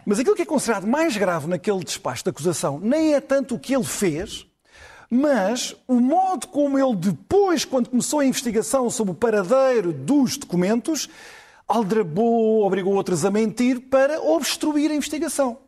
Mas 0.04 0.18
aquilo 0.18 0.34
que 0.34 0.42
é 0.42 0.46
considerado 0.46 0.84
mais 0.84 1.16
grave 1.16 1.46
naquele 1.46 1.84
despacho 1.84 2.24
de 2.24 2.30
acusação 2.30 2.80
nem 2.80 3.14
é 3.14 3.20
tanto 3.20 3.54
o 3.54 3.58
que 3.58 3.72
ele 3.72 3.84
fez, 3.84 4.47
mas 5.10 5.74
o 5.86 6.00
modo 6.00 6.48
como 6.48 6.78
ele 6.78 6.96
depois, 6.96 7.64
quando 7.64 7.88
começou 7.88 8.20
a 8.20 8.26
investigação 8.26 8.90
sobre 8.90 9.12
o 9.12 9.16
paradeiro 9.16 9.92
dos 9.92 10.36
documentos, 10.36 11.08
aldrabou, 11.66 12.64
obrigou 12.64 12.94
outros 12.94 13.24
a 13.24 13.30
mentir 13.30 13.80
para 13.80 14.20
obstruir 14.20 14.90
a 14.90 14.94
investigação. 14.94 15.58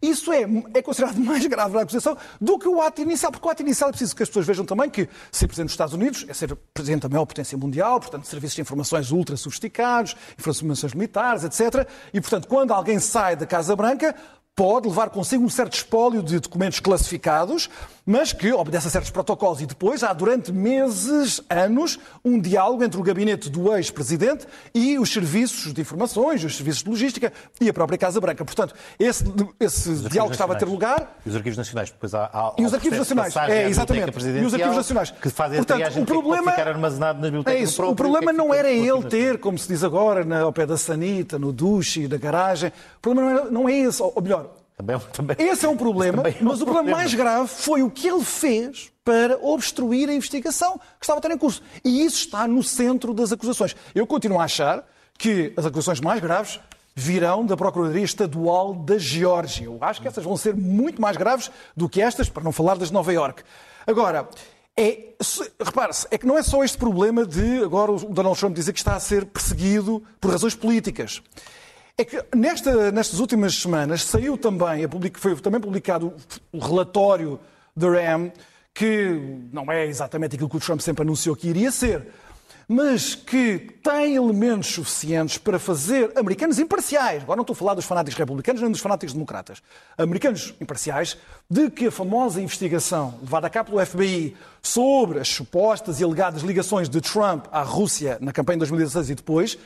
Isso 0.00 0.32
é, 0.32 0.42
é 0.74 0.82
considerado 0.82 1.18
mais 1.18 1.44
grave 1.46 1.74
na 1.74 1.82
acusação 1.82 2.16
do 2.40 2.56
que 2.58 2.68
o 2.68 2.80
ato 2.80 3.02
inicial, 3.02 3.32
porque 3.32 3.46
o 3.46 3.50
ato 3.50 3.62
inicial 3.62 3.88
é 3.88 3.92
preciso 3.92 4.14
que 4.14 4.22
as 4.22 4.28
pessoas 4.28 4.46
vejam 4.46 4.64
também 4.64 4.88
que 4.88 5.08
ser 5.32 5.48
presidente 5.48 5.68
dos 5.68 5.74
Estados 5.74 5.94
Unidos 5.94 6.24
é 6.28 6.34
ser 6.34 6.54
presidente 6.72 7.02
da 7.02 7.08
maior 7.08 7.26
potência 7.26 7.58
mundial, 7.58 7.98
portanto, 7.98 8.24
serviços 8.24 8.54
de 8.54 8.62
informações 8.62 9.10
ultra 9.10 9.36
sofisticados, 9.36 10.14
informações 10.38 10.94
militares, 10.94 11.42
etc. 11.42 11.88
E, 12.14 12.20
portanto, 12.20 12.46
quando 12.46 12.72
alguém 12.72 13.00
sai 13.00 13.34
da 13.34 13.44
Casa 13.44 13.74
Branca, 13.74 14.14
pode 14.58 14.88
levar 14.88 15.10
consigo 15.10 15.44
um 15.44 15.48
certo 15.48 15.74
espólio 15.74 16.20
de 16.20 16.40
documentos 16.40 16.80
classificados, 16.80 17.70
mas 18.04 18.32
que 18.32 18.52
obedece 18.52 18.88
a 18.88 18.90
certos 18.90 19.10
protocolos. 19.10 19.60
E 19.60 19.66
depois 19.66 20.02
há, 20.02 20.12
durante 20.12 20.50
meses, 20.50 21.40
anos, 21.48 21.96
um 22.24 22.40
diálogo 22.40 22.82
entre 22.82 22.98
o 22.98 23.02
gabinete 23.04 23.48
do 23.48 23.72
ex-presidente 23.76 24.48
e 24.74 24.98
os 24.98 25.12
serviços 25.12 25.72
de 25.72 25.80
informações, 25.80 26.42
os 26.42 26.56
serviços 26.56 26.82
de 26.82 26.90
logística 26.90 27.32
e 27.60 27.68
a 27.68 27.72
própria 27.72 27.96
Casa 27.96 28.20
Branca. 28.20 28.44
Portanto, 28.44 28.74
esse, 28.98 29.24
esse 29.60 29.94
diálogo 30.08 30.32
estava 30.32 30.54
a 30.54 30.56
ter 30.56 30.64
lugar. 30.64 31.20
E 31.24 31.28
os 31.28 31.36
arquivos 31.36 31.58
nacionais. 31.58 31.90
Depois 31.90 32.12
há, 32.12 32.24
há 32.32 32.54
e 32.58 32.64
os 32.64 32.74
arquivos 32.74 32.98
nacionais. 32.98 33.36
É, 33.36 33.68
exatamente. 33.68 34.10
E 34.26 34.44
os 34.44 34.54
arquivos 34.54 34.76
nacionais. 34.76 35.10
Que 35.12 35.30
fazem 35.30 35.58
Portanto, 35.58 35.98
a 35.98 36.00
o 36.00 36.04
problema, 36.04 36.50
ficar 36.50 36.66
armazenado 36.66 37.20
nas 37.20 37.30
bibliotecas 37.30 37.60
é 37.60 37.62
isso. 37.62 37.76
Próprio, 37.76 37.92
o 37.92 37.96
problema 37.96 38.32
não 38.32 38.52
era 38.52 38.70
ele 38.70 39.04
ter, 39.04 39.38
como 39.38 39.56
se 39.56 39.68
diz 39.68 39.84
agora, 39.84 40.24
na, 40.24 40.40
ao 40.40 40.52
pé 40.52 40.66
da 40.66 40.76
sanita, 40.76 41.38
no 41.38 41.52
duche, 41.52 42.08
na 42.08 42.16
garagem. 42.16 42.72
O 42.96 43.00
problema 43.00 43.30
não, 43.30 43.38
era, 43.38 43.50
não 43.50 43.68
é 43.68 43.72
esse. 43.74 44.02
Ou 44.02 44.20
melhor, 44.20 44.47
também, 44.78 44.94
é 44.94 44.98
também, 44.98 45.36
Esse 45.40 45.66
é 45.66 45.68
um 45.68 45.76
problema, 45.76 46.22
é 46.28 46.36
um 46.40 46.44
mas 46.44 46.62
o 46.62 46.64
problema 46.64 46.92
mais 46.92 47.12
grave 47.12 47.48
foi 47.48 47.82
o 47.82 47.90
que 47.90 48.06
ele 48.06 48.24
fez 48.24 48.92
para 49.04 49.36
obstruir 49.42 50.08
a 50.08 50.12
investigação 50.12 50.78
que 50.78 51.04
estava 51.04 51.18
a 51.18 51.20
ter 51.20 51.32
em 51.32 51.38
curso. 51.38 51.60
E 51.84 52.04
isso 52.04 52.18
está 52.18 52.46
no 52.46 52.62
centro 52.62 53.12
das 53.12 53.32
acusações. 53.32 53.74
Eu 53.92 54.06
continuo 54.06 54.38
a 54.38 54.44
achar 54.44 54.86
que 55.18 55.52
as 55.56 55.66
acusações 55.66 56.00
mais 56.00 56.20
graves 56.20 56.60
virão 56.94 57.44
da 57.44 57.56
Procuradoria 57.56 58.04
Estadual 58.04 58.74
da 58.74 58.98
Geórgia. 58.98 59.64
Eu 59.64 59.78
acho 59.80 60.00
que 60.00 60.06
essas 60.06 60.22
vão 60.22 60.36
ser 60.36 60.54
muito 60.54 61.02
mais 61.02 61.16
graves 61.16 61.50
do 61.76 61.88
que 61.88 62.00
estas, 62.00 62.28
para 62.28 62.44
não 62.44 62.52
falar 62.52 62.76
das 62.76 62.88
de 62.88 62.94
Nova 62.94 63.12
Iorque. 63.12 63.42
Agora, 63.84 64.28
é, 64.76 65.14
repare-se, 65.60 66.06
é 66.08 66.16
que 66.16 66.26
não 66.26 66.38
é 66.38 66.42
só 66.42 66.62
este 66.62 66.78
problema 66.78 67.26
de 67.26 67.64
agora 67.64 67.90
o 67.90 67.98
Donald 67.98 68.38
Trump 68.38 68.54
dizer 68.54 68.72
que 68.72 68.78
está 68.78 68.94
a 68.94 69.00
ser 69.00 69.24
perseguido 69.26 70.02
por 70.20 70.30
razões 70.30 70.54
políticas. 70.54 71.20
É 72.00 72.04
que 72.04 72.24
nesta, 72.32 72.92
nestas 72.92 73.18
últimas 73.18 73.56
semanas 73.56 74.04
saiu 74.04 74.38
também, 74.38 74.86
foi 75.14 75.34
também 75.34 75.60
publicado 75.60 76.14
o 76.52 76.58
relatório 76.60 77.40
da 77.76 77.88
RAM, 77.90 78.30
que 78.72 79.20
não 79.52 79.70
é 79.72 79.84
exatamente 79.84 80.36
aquilo 80.36 80.48
que 80.48 80.56
o 80.56 80.60
Trump 80.60 80.78
sempre 80.78 81.02
anunciou 81.02 81.34
que 81.34 81.48
iria 81.48 81.72
ser, 81.72 82.06
mas 82.68 83.16
que 83.16 83.58
tem 83.82 84.14
elementos 84.14 84.68
suficientes 84.68 85.38
para 85.38 85.58
fazer 85.58 86.12
americanos 86.14 86.60
imparciais, 86.60 87.24
agora 87.24 87.38
não 87.38 87.42
estou 87.42 87.54
a 87.54 87.56
falar 87.56 87.74
dos 87.74 87.84
fanáticos 87.84 88.16
republicanos 88.16 88.62
nem 88.62 88.70
dos 88.70 88.80
fanáticos 88.80 89.12
democratas, 89.12 89.60
americanos 89.96 90.54
imparciais, 90.60 91.18
de 91.50 91.68
que 91.68 91.86
a 91.86 91.90
famosa 91.90 92.40
investigação 92.40 93.18
levada 93.22 93.48
a 93.48 93.50
cabo 93.50 93.70
pelo 93.70 93.84
FBI 93.84 94.36
sobre 94.62 95.18
as 95.18 95.28
supostas 95.28 95.98
e 95.98 96.04
alegadas 96.04 96.42
ligações 96.42 96.88
de 96.88 97.00
Trump 97.00 97.46
à 97.50 97.62
Rússia 97.62 98.18
na 98.20 98.32
campanha 98.32 98.58
de 98.58 98.60
2016 98.60 99.10
e 99.10 99.14
depois, 99.16 99.58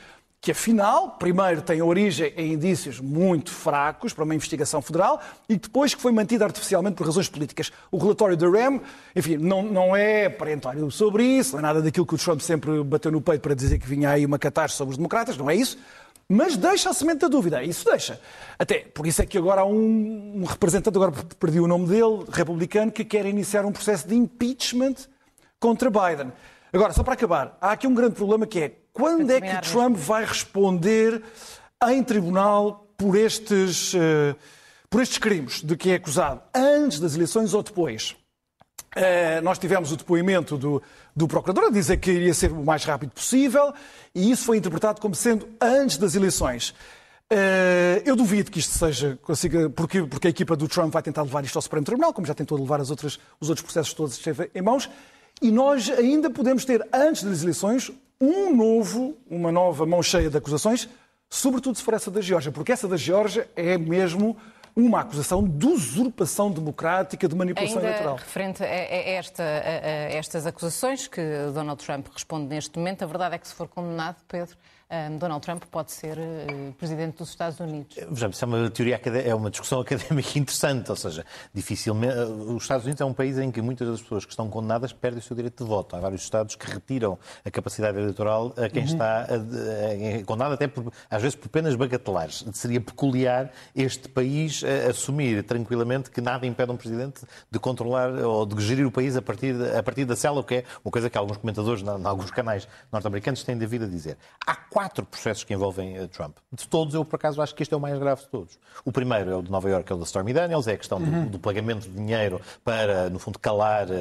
que 0.43 0.51
afinal, 0.51 1.11
primeiro 1.11 1.61
tem 1.61 1.81
origem 1.81 2.33
em 2.35 2.51
indícios 2.51 2.99
muito 2.99 3.49
fracos 3.49 4.11
para 4.11 4.25
uma 4.25 4.35
investigação 4.35 4.81
federal 4.81 5.21
e 5.47 5.55
depois 5.55 5.95
que 5.95 6.01
foi 6.01 6.11
mantida 6.11 6.43
artificialmente 6.43 6.97
por 6.97 7.05
razões 7.05 7.29
políticas. 7.29 7.71
O 7.89 7.97
relatório 7.97 8.35
da 8.35 8.45
RAM, 8.49 8.81
enfim, 9.15 9.37
não, 9.37 9.63
não 9.63 9.95
é 9.95 10.27
parentório 10.27 10.91
sobre 10.91 11.23
isso, 11.23 11.53
não 11.53 11.59
é 11.59 11.61
nada 11.61 11.81
daquilo 11.81 12.05
que 12.05 12.15
o 12.15 12.17
Trump 12.17 12.41
sempre 12.41 12.83
bateu 12.83 13.09
no 13.09 13.21
peito 13.21 13.39
para 13.39 13.55
dizer 13.55 13.79
que 13.79 13.87
vinha 13.87 14.09
aí 14.09 14.25
uma 14.25 14.37
catástrofe 14.37 14.79
sobre 14.79 14.91
os 14.91 14.97
democratas, 14.97 15.37
não 15.37 15.49
é 15.49 15.55
isso. 15.55 15.77
Mas 16.27 16.57
deixa 16.57 16.89
a 16.89 16.93
semente 16.93 17.19
da 17.19 17.29
dúvida, 17.29 17.63
isso 17.63 17.85
deixa. 17.85 18.19
Até, 18.59 18.79
por 18.79 19.07
isso 19.07 19.21
é 19.21 19.25
que 19.25 19.37
agora 19.37 19.61
há 19.61 19.65
um, 19.65 20.41
um 20.41 20.43
representante, 20.43 20.97
agora 20.97 21.13
perdi 21.39 21.61
o 21.61 21.67
nome 21.67 21.87
dele, 21.87 22.25
republicano, 22.29 22.91
que 22.91 23.05
quer 23.05 23.25
iniciar 23.25 23.65
um 23.65 23.71
processo 23.71 24.09
de 24.09 24.15
impeachment 24.15 24.95
contra 25.57 25.89
Biden. 25.89 26.33
Agora, 26.73 26.91
só 26.91 27.01
para 27.01 27.13
acabar, 27.13 27.57
há 27.61 27.71
aqui 27.71 27.87
um 27.87 27.93
grande 27.93 28.15
problema 28.15 28.45
que 28.45 28.59
é 28.59 28.82
quando 28.93 29.31
é 29.31 29.41
que 29.41 29.69
Trump 29.69 29.97
vai 29.97 30.23
responder 30.23 31.21
em 31.89 32.03
tribunal 32.03 32.87
por 32.95 33.17
estes, 33.17 33.93
uh, 33.93 34.35
por 34.89 35.01
estes 35.01 35.17
crimes 35.17 35.61
de 35.61 35.75
que 35.75 35.89
é 35.89 35.95
acusado? 35.95 36.41
Antes 36.53 36.99
das 36.99 37.15
eleições 37.15 37.53
ou 37.53 37.63
depois? 37.63 38.15
Uh, 38.95 39.41
nós 39.41 39.57
tivemos 39.57 39.91
o 39.91 39.97
depoimento 39.97 40.55
do, 40.55 40.81
do 41.15 41.27
procurador 41.27 41.65
a 41.65 41.71
dizer 41.71 41.97
que 41.97 42.11
iria 42.11 42.33
ser 42.33 42.51
o 42.51 42.63
mais 42.63 42.83
rápido 42.83 43.09
possível 43.09 43.73
e 44.13 44.29
isso 44.29 44.45
foi 44.45 44.57
interpretado 44.57 45.01
como 45.01 45.15
sendo 45.15 45.49
antes 45.59 45.97
das 45.97 46.13
eleições. 46.13 46.69
Uh, 47.31 47.97
eu 48.05 48.15
duvido 48.15 48.51
que 48.51 48.59
isto 48.59 48.77
seja, 48.77 49.17
porque, 49.75 50.03
porque 50.03 50.27
a 50.27 50.29
equipa 50.29 50.55
do 50.55 50.67
Trump 50.67 50.93
vai 50.93 51.01
tentar 51.01 51.23
levar 51.23 51.43
isto 51.43 51.55
ao 51.55 51.61
Supremo 51.63 51.83
Tribunal, 51.83 52.13
como 52.13 52.27
já 52.27 52.35
tentou 52.35 52.59
levar 52.59 52.79
as 52.79 52.91
outras, 52.91 53.19
os 53.39 53.49
outros 53.49 53.63
processos 53.63 53.93
todos 53.95 54.13
esteve 54.13 54.51
em 54.53 54.61
mãos, 54.61 54.87
e 55.41 55.49
nós 55.49 55.89
ainda 55.89 56.29
podemos 56.29 56.63
ter, 56.63 56.87
antes 56.93 57.23
das 57.23 57.41
eleições, 57.41 57.91
um 58.19 58.55
novo, 58.55 59.17
uma 59.29 59.51
nova 59.51 59.85
mão 59.85 60.01
cheia 60.01 60.29
de 60.29 60.37
acusações, 60.37 60.87
sobretudo 61.29 61.77
se 61.77 61.83
for 61.83 61.93
essa 61.93 62.11
da 62.11 62.21
Geórgia, 62.21 62.51
porque 62.51 62.71
essa 62.71 62.87
da 62.87 62.97
Geórgia 62.97 63.49
é 63.55 63.77
mesmo 63.77 64.37
uma 64.75 65.01
acusação 65.01 65.43
de 65.47 65.65
usurpação 65.67 66.51
democrática, 66.51 67.27
de 67.27 67.35
manipulação 67.35 67.77
Ainda 67.77 67.89
eleitoral. 67.89 68.15
Referente 68.15 68.63
a, 68.63 68.67
esta, 68.67 69.43
a, 69.43 69.45
a 69.45 70.17
estas 70.17 70.47
acusações 70.47 71.07
que 71.07 71.21
Donald 71.53 71.83
Trump 71.83 72.07
responde 72.11 72.47
neste 72.47 72.77
momento, 72.77 73.03
a 73.03 73.05
verdade 73.05 73.35
é 73.35 73.37
que 73.37 73.47
se 73.47 73.53
for 73.53 73.67
condenado, 73.67 74.17
Pedro, 74.27 74.57
Donald 75.19 75.43
Trump 75.43 75.63
pode 75.71 75.91
ser 75.91 76.17
uh, 76.17 76.73
presidente 76.73 77.17
dos 77.17 77.29
Estados 77.29 77.59
Unidos. 77.59 77.95
Vejamos, 78.09 78.35
isso 78.35 78.45
é 78.45 78.47
uma 78.47 78.69
teoria, 78.69 79.01
é 79.25 79.33
uma 79.33 79.49
discussão 79.49 79.81
académica 79.81 80.37
interessante, 80.37 80.89
ou 80.89 80.95
seja, 80.95 81.25
dificilmente. 81.53 82.15
Os 82.15 82.63
Estados 82.63 82.85
Unidos 82.85 83.01
é 83.01 83.05
um 83.05 83.13
país 83.13 83.37
em 83.37 83.51
que 83.51 83.61
muitas 83.61 83.87
das 83.87 84.01
pessoas 84.01 84.25
que 84.25 84.31
estão 84.31 84.49
condenadas 84.49 84.93
perdem 84.93 85.19
o 85.19 85.21
seu 85.21 85.35
direito 85.35 85.63
de 85.63 85.69
voto. 85.69 85.95
Há 85.95 85.99
vários 85.99 86.21
Estados 86.23 86.55
que 86.55 86.69
retiram 86.69 87.17
a 87.43 87.51
capacidade 87.51 87.97
eleitoral 87.97 88.53
a 88.55 88.69
quem 88.69 88.83
uhum. 88.83 88.89
está 88.89 89.23
a, 89.23 90.23
condenado, 90.25 90.53
até 90.53 90.67
por, 90.67 90.91
às 91.09 91.21
vezes 91.21 91.35
por 91.35 91.49
penas 91.49 91.75
bagatelares. 91.75 92.45
Seria 92.53 92.79
peculiar 92.79 93.51
este 93.75 94.07
país 94.07 94.63
assumir 94.89 95.43
tranquilamente 95.43 96.11
que 96.11 96.21
nada 96.21 96.45
impede 96.45 96.71
um 96.71 96.77
presidente 96.77 97.21
de 97.49 97.59
controlar 97.59 98.11
ou 98.23 98.45
de 98.45 98.61
gerir 98.63 98.85
o 98.85 98.91
país 98.91 99.17
a 99.17 99.21
partir, 99.21 99.55
a 99.75 99.81
partir 99.81 100.05
da 100.05 100.15
cela, 100.15 100.39
o 100.39 100.43
que 100.43 100.55
é 100.55 100.63
uma 100.83 100.91
coisa 100.91 101.09
que 101.09 101.17
alguns 101.17 101.37
comentadores, 101.37 101.83
em 101.83 102.05
alguns 102.05 102.31
canais 102.31 102.67
norte-americanos, 102.91 103.43
têm 103.43 103.57
devido 103.57 103.85
a 103.85 103.87
dizer. 103.87 104.17
Há 104.45 104.55
quatro 104.55 104.82
processos 104.89 105.43
que 105.43 105.53
envolvem 105.53 105.97
eh, 105.97 106.07
Trump. 106.07 106.37
De 106.51 106.67
todos, 106.67 106.93
eu 106.93 107.03
por 107.05 107.15
acaso 107.15 107.41
acho 107.41 107.53
que 107.55 107.63
este 107.63 107.73
é 107.73 107.77
o 107.77 107.79
mais 107.79 107.97
grave 107.99 108.21
de 108.21 108.27
todos. 108.27 108.59
O 108.83 108.91
primeiro 108.91 109.31
é 109.31 109.35
o 109.35 109.41
de 109.41 109.51
Nova 109.51 109.69
York, 109.69 109.91
é 109.91 109.95
o 109.95 109.97
da 109.97 110.03
Stormy 110.03 110.33
Daniels, 110.33 110.67
é 110.67 110.73
a 110.73 110.77
questão 110.77 110.99
do, 110.99 111.09
uhum. 111.09 111.27
do 111.27 111.39
pagamento 111.39 111.87
de 111.87 111.95
dinheiro 111.95 112.41
para, 112.63 113.09
no 113.09 113.19
fundo, 113.19 113.39
calar 113.39 113.87
uh, 113.89 113.93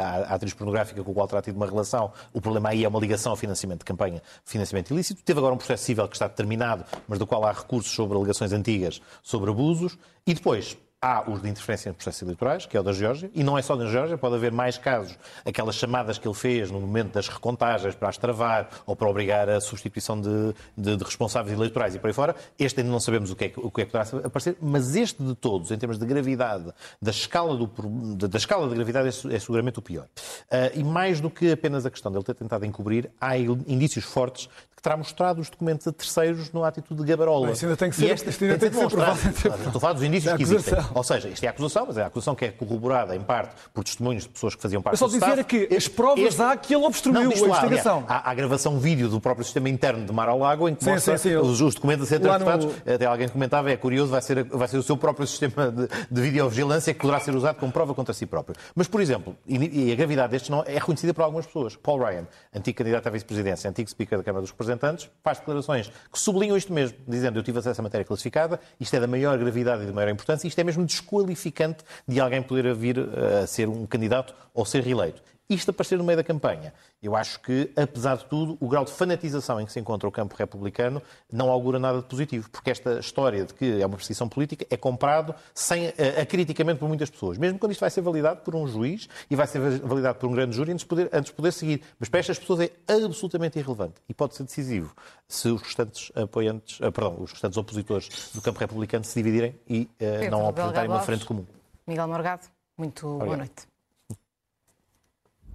a, 0.00 0.32
a, 0.32 0.34
atriz 0.34 0.54
pornográfica 0.54 1.02
com 1.02 1.10
a 1.10 1.14
qual 1.14 1.28
terá 1.28 1.42
tido 1.42 1.56
uma 1.56 1.66
relação. 1.66 2.12
O 2.32 2.40
problema 2.40 2.70
aí 2.70 2.84
é 2.84 2.88
uma 2.88 3.00
ligação 3.00 3.32
ao 3.32 3.36
financiamento 3.36 3.80
de 3.80 3.84
campanha, 3.84 4.22
financiamento 4.44 4.90
ilícito. 4.92 5.22
Teve 5.22 5.38
agora 5.38 5.54
um 5.54 5.58
processo 5.58 5.84
civil 5.84 6.06
que 6.08 6.16
está 6.16 6.28
determinado, 6.28 6.84
mas 7.06 7.18
do 7.18 7.26
qual 7.26 7.44
há 7.44 7.52
recursos 7.52 7.92
sobre 7.92 8.16
alegações 8.16 8.52
antigas 8.52 9.00
sobre 9.22 9.50
abusos. 9.50 9.98
E 10.26 10.34
depois, 10.34 10.76
Há 11.02 11.24
os 11.30 11.40
de 11.40 11.48
interferência 11.48 11.88
em 11.88 11.94
processos 11.94 12.20
eleitorais, 12.20 12.66
que 12.66 12.76
é 12.76 12.80
o 12.80 12.82
da 12.82 12.92
Geórgia, 12.92 13.30
e 13.34 13.42
não 13.42 13.56
é 13.56 13.62
só 13.62 13.74
da 13.74 13.86
Geórgia, 13.86 14.18
pode 14.18 14.34
haver 14.34 14.52
mais 14.52 14.76
casos. 14.76 15.18
Aquelas 15.46 15.76
chamadas 15.76 16.18
que 16.18 16.28
ele 16.28 16.34
fez 16.34 16.70
no 16.70 16.78
momento 16.78 17.14
das 17.14 17.26
recontagens 17.26 17.94
para 17.94 18.10
as 18.10 18.18
travar 18.18 18.68
ou 18.84 18.94
para 18.94 19.08
obrigar 19.08 19.48
a 19.48 19.62
substituição 19.62 20.20
de, 20.20 20.54
de, 20.76 20.98
de 20.98 21.02
responsáveis 21.02 21.56
eleitorais 21.56 21.94
e 21.94 21.98
por 21.98 22.08
aí 22.08 22.12
fora. 22.12 22.36
Este 22.58 22.80
ainda 22.80 22.92
não 22.92 23.00
sabemos 23.00 23.30
o 23.30 23.34
que, 23.34 23.46
é, 23.46 23.52
o 23.56 23.70
que 23.70 23.80
é 23.80 23.86
que 23.86 23.92
poderá 23.92 24.26
aparecer, 24.26 24.58
mas 24.60 24.94
este 24.94 25.22
de 25.22 25.34
todos, 25.34 25.70
em 25.70 25.78
termos 25.78 25.98
de 25.98 26.04
gravidade, 26.04 26.70
da 27.00 27.10
escala, 27.10 27.56
do, 27.56 28.28
da 28.28 28.36
escala 28.36 28.68
de 28.68 28.74
gravidade, 28.74 29.08
é, 29.08 29.36
é 29.36 29.38
seguramente 29.38 29.78
o 29.78 29.82
pior. 29.82 30.04
Uh, 30.04 30.78
e 30.78 30.84
mais 30.84 31.18
do 31.18 31.30
que 31.30 31.50
apenas 31.50 31.86
a 31.86 31.90
questão 31.90 32.12
de 32.12 32.18
ele 32.18 32.24
ter 32.24 32.34
tentado 32.34 32.66
encobrir, 32.66 33.10
há 33.18 33.38
indícios 33.38 34.04
fortes 34.04 34.50
que 34.80 34.82
terá 34.82 34.96
mostrado 34.96 35.42
os 35.42 35.50
documentos 35.50 35.86
a 35.86 35.92
terceiros 35.92 36.50
no 36.52 36.64
atitude 36.64 37.02
de 37.02 37.06
Gabarola. 37.06 37.48
Mas 37.48 37.62
ainda 37.62 37.76
tem 37.76 37.90
que 37.90 37.96
ser, 37.96 38.06
e 38.06 38.10
ainda 38.10 38.24
tem, 38.24 38.58
tem 38.58 38.70
que 38.70 38.76
ser 38.76 38.88
provado. 38.88 39.18
Estou 39.28 39.76
a 39.76 39.80
falar 39.80 39.92
dos 39.92 40.02
indícios 40.02 40.32
que 40.36 40.42
existem. 40.42 40.78
Ou 40.94 41.02
seja, 41.02 41.28
isto 41.28 41.44
é 41.44 41.48
a 41.48 41.50
acusação, 41.50 41.86
mas 41.86 41.98
é 41.98 42.02
a 42.02 42.06
acusação 42.06 42.34
que 42.34 42.44
é 42.44 42.50
corroborada 42.50 43.14
em 43.14 43.20
parte 43.20 43.54
por 43.72 43.84
testemunhos 43.84 44.24
de 44.24 44.30
pessoas 44.30 44.54
que 44.54 44.62
faziam 44.62 44.82
parte 44.82 44.98
do 44.98 45.04
Estado. 45.04 45.20
só 45.20 45.30
dizer 45.30 45.44
que 45.44 45.74
as 45.74 45.88
provas 45.88 46.24
este... 46.24 46.42
há 46.42 46.56
que 46.56 46.74
ele 46.74 46.84
obstruiu 46.84 47.22
não, 47.22 47.30
a 47.30 47.34
investigação. 47.34 48.04
Há, 48.08 48.30
há, 48.30 48.34
gravação 48.34 48.78
vídeo 48.78 49.08
do 49.08 49.20
próprio 49.20 49.44
sistema 49.44 49.68
interno 49.68 50.04
de 50.04 50.12
Mar 50.12 50.28
ao 50.28 50.38
Lago 50.38 50.68
em 50.68 50.74
que 50.74 50.84
sim, 50.84 50.90
mostra 50.90 51.18
sim, 51.18 51.30
sim, 51.30 51.36
os, 51.36 51.60
os, 51.60 51.74
documentos 51.74 52.06
a 52.06 52.08
serem 52.08 52.22
transportados. 52.22 52.66
No... 52.66 52.94
Até 52.94 53.06
alguém 53.06 53.28
comentava, 53.28 53.70
é 53.70 53.76
curioso, 53.76 54.10
vai 54.10 54.22
ser, 54.22 54.44
vai 54.44 54.68
ser 54.68 54.78
o 54.78 54.82
seu 54.82 54.96
próprio 54.96 55.26
sistema 55.26 55.70
de, 55.70 55.88
de 56.10 56.20
videovigilância 56.20 56.92
que 56.92 57.00
poderá 57.00 57.20
ser 57.20 57.34
usado 57.34 57.56
como 57.56 57.72
prova 57.72 57.94
contra 57.94 58.14
si 58.14 58.26
próprio. 58.26 58.56
Mas, 58.74 58.88
por 58.88 59.00
exemplo, 59.00 59.36
e, 59.46 59.88
e 59.88 59.92
a 59.92 59.94
gravidade 59.94 60.30
destes 60.32 60.50
não 60.50 60.62
é 60.66 60.74
reconhecida 60.74 61.14
por 61.14 61.22
algumas 61.22 61.46
pessoas. 61.46 61.76
Paul 61.76 61.98
Ryan, 61.98 62.26
antigo 62.54 62.78
candidato 62.78 63.06
à 63.06 63.10
vice-presidência, 63.10 63.70
antigo 63.70 63.88
speaker 63.88 64.18
da 64.18 64.24
Câmara 64.24 64.42
dos 64.42 64.50
Representantes, 64.50 65.08
faz 65.22 65.38
declarações 65.38 65.90
que 66.12 66.18
sublinham 66.18 66.56
isto 66.56 66.72
mesmo, 66.72 66.96
dizendo 67.06 67.38
eu 67.38 67.42
tive 67.42 67.58
acesso 67.58 67.80
à 67.80 67.84
matéria 67.84 68.04
classificada, 68.04 68.60
isto 68.78 68.94
é 68.94 69.00
da 69.00 69.06
maior 69.06 69.38
gravidade 69.38 69.82
e 69.82 69.86
da 69.86 69.92
maior 69.92 70.10
importância, 70.10 70.46
isto 70.46 70.58
é 70.58 70.64
mesmo 70.64 70.79
desqualificante 70.84 71.84
de 72.06 72.20
alguém 72.20 72.42
poder 72.42 72.74
vir 72.74 72.98
a 72.98 73.46
ser 73.46 73.68
um 73.68 73.86
candidato 73.86 74.34
ou 74.54 74.64
ser 74.64 74.82
reeleito 74.82 75.22
isto 75.50 75.70
aparecer 75.70 75.98
no 75.98 76.04
meio 76.04 76.16
da 76.16 76.22
campanha. 76.24 76.72
Eu 77.02 77.16
acho 77.16 77.40
que, 77.40 77.70
apesar 77.76 78.16
de 78.16 78.24
tudo, 78.26 78.56
o 78.60 78.68
grau 78.68 78.84
de 78.84 78.92
fanatização 78.92 79.60
em 79.60 79.66
que 79.66 79.72
se 79.72 79.80
encontra 79.80 80.08
o 80.08 80.12
campo 80.12 80.36
republicano 80.36 81.02
não 81.30 81.50
augura 81.50 81.78
nada 81.78 81.98
de 81.98 82.04
positivo, 82.04 82.48
porque 82.50 82.70
esta 82.70 83.00
história 83.00 83.44
de 83.44 83.52
que 83.52 83.82
é 83.82 83.84
uma 83.84 83.96
perseguição 83.96 84.28
política 84.28 84.64
é 84.70 84.76
comprado 84.76 85.34
sem, 85.52 85.88
uh, 85.88 85.92
acriticamente 86.20 86.78
por 86.78 86.88
muitas 86.88 87.10
pessoas, 87.10 87.36
mesmo 87.36 87.58
quando 87.58 87.72
isto 87.72 87.80
vai 87.80 87.90
ser 87.90 88.00
validado 88.00 88.42
por 88.42 88.54
um 88.54 88.66
juiz 88.66 89.08
e 89.28 89.34
vai 89.34 89.46
ser 89.46 89.58
validado 89.80 90.18
por 90.18 90.28
um 90.28 90.32
grande 90.32 90.54
júri 90.54 90.70
antes 90.70 90.84
de 90.84 90.88
poder, 90.88 91.10
antes 91.12 91.30
de 91.30 91.36
poder 91.36 91.52
seguir. 91.52 91.82
Mas 91.98 92.08
para 92.08 92.20
estas 92.20 92.38
pessoas 92.38 92.60
é 92.60 92.70
absolutamente 93.04 93.58
irrelevante 93.58 93.94
e 94.08 94.14
pode 94.14 94.36
ser 94.36 94.44
decisivo 94.44 94.94
se 95.26 95.48
os 95.48 95.62
restantes 95.62 96.12
apoiantes, 96.14 96.78
uh, 96.78 96.92
perdão, 96.92 97.16
os 97.20 97.32
restantes 97.32 97.58
opositores 97.58 98.30
do 98.32 98.40
campo 98.40 98.60
republicano 98.60 99.04
se 99.04 99.20
dividirem 99.20 99.58
e 99.68 99.90
uh, 100.00 100.30
não 100.30 100.48
apresentarem 100.48 100.88
uma 100.88 101.00
frente 101.00 101.24
comum. 101.24 101.44
Miguel 101.86 102.06
Morgado, 102.06 102.46
muito 102.78 103.06
Obrigado. 103.06 103.26
boa 103.26 103.36
noite. 103.38 103.69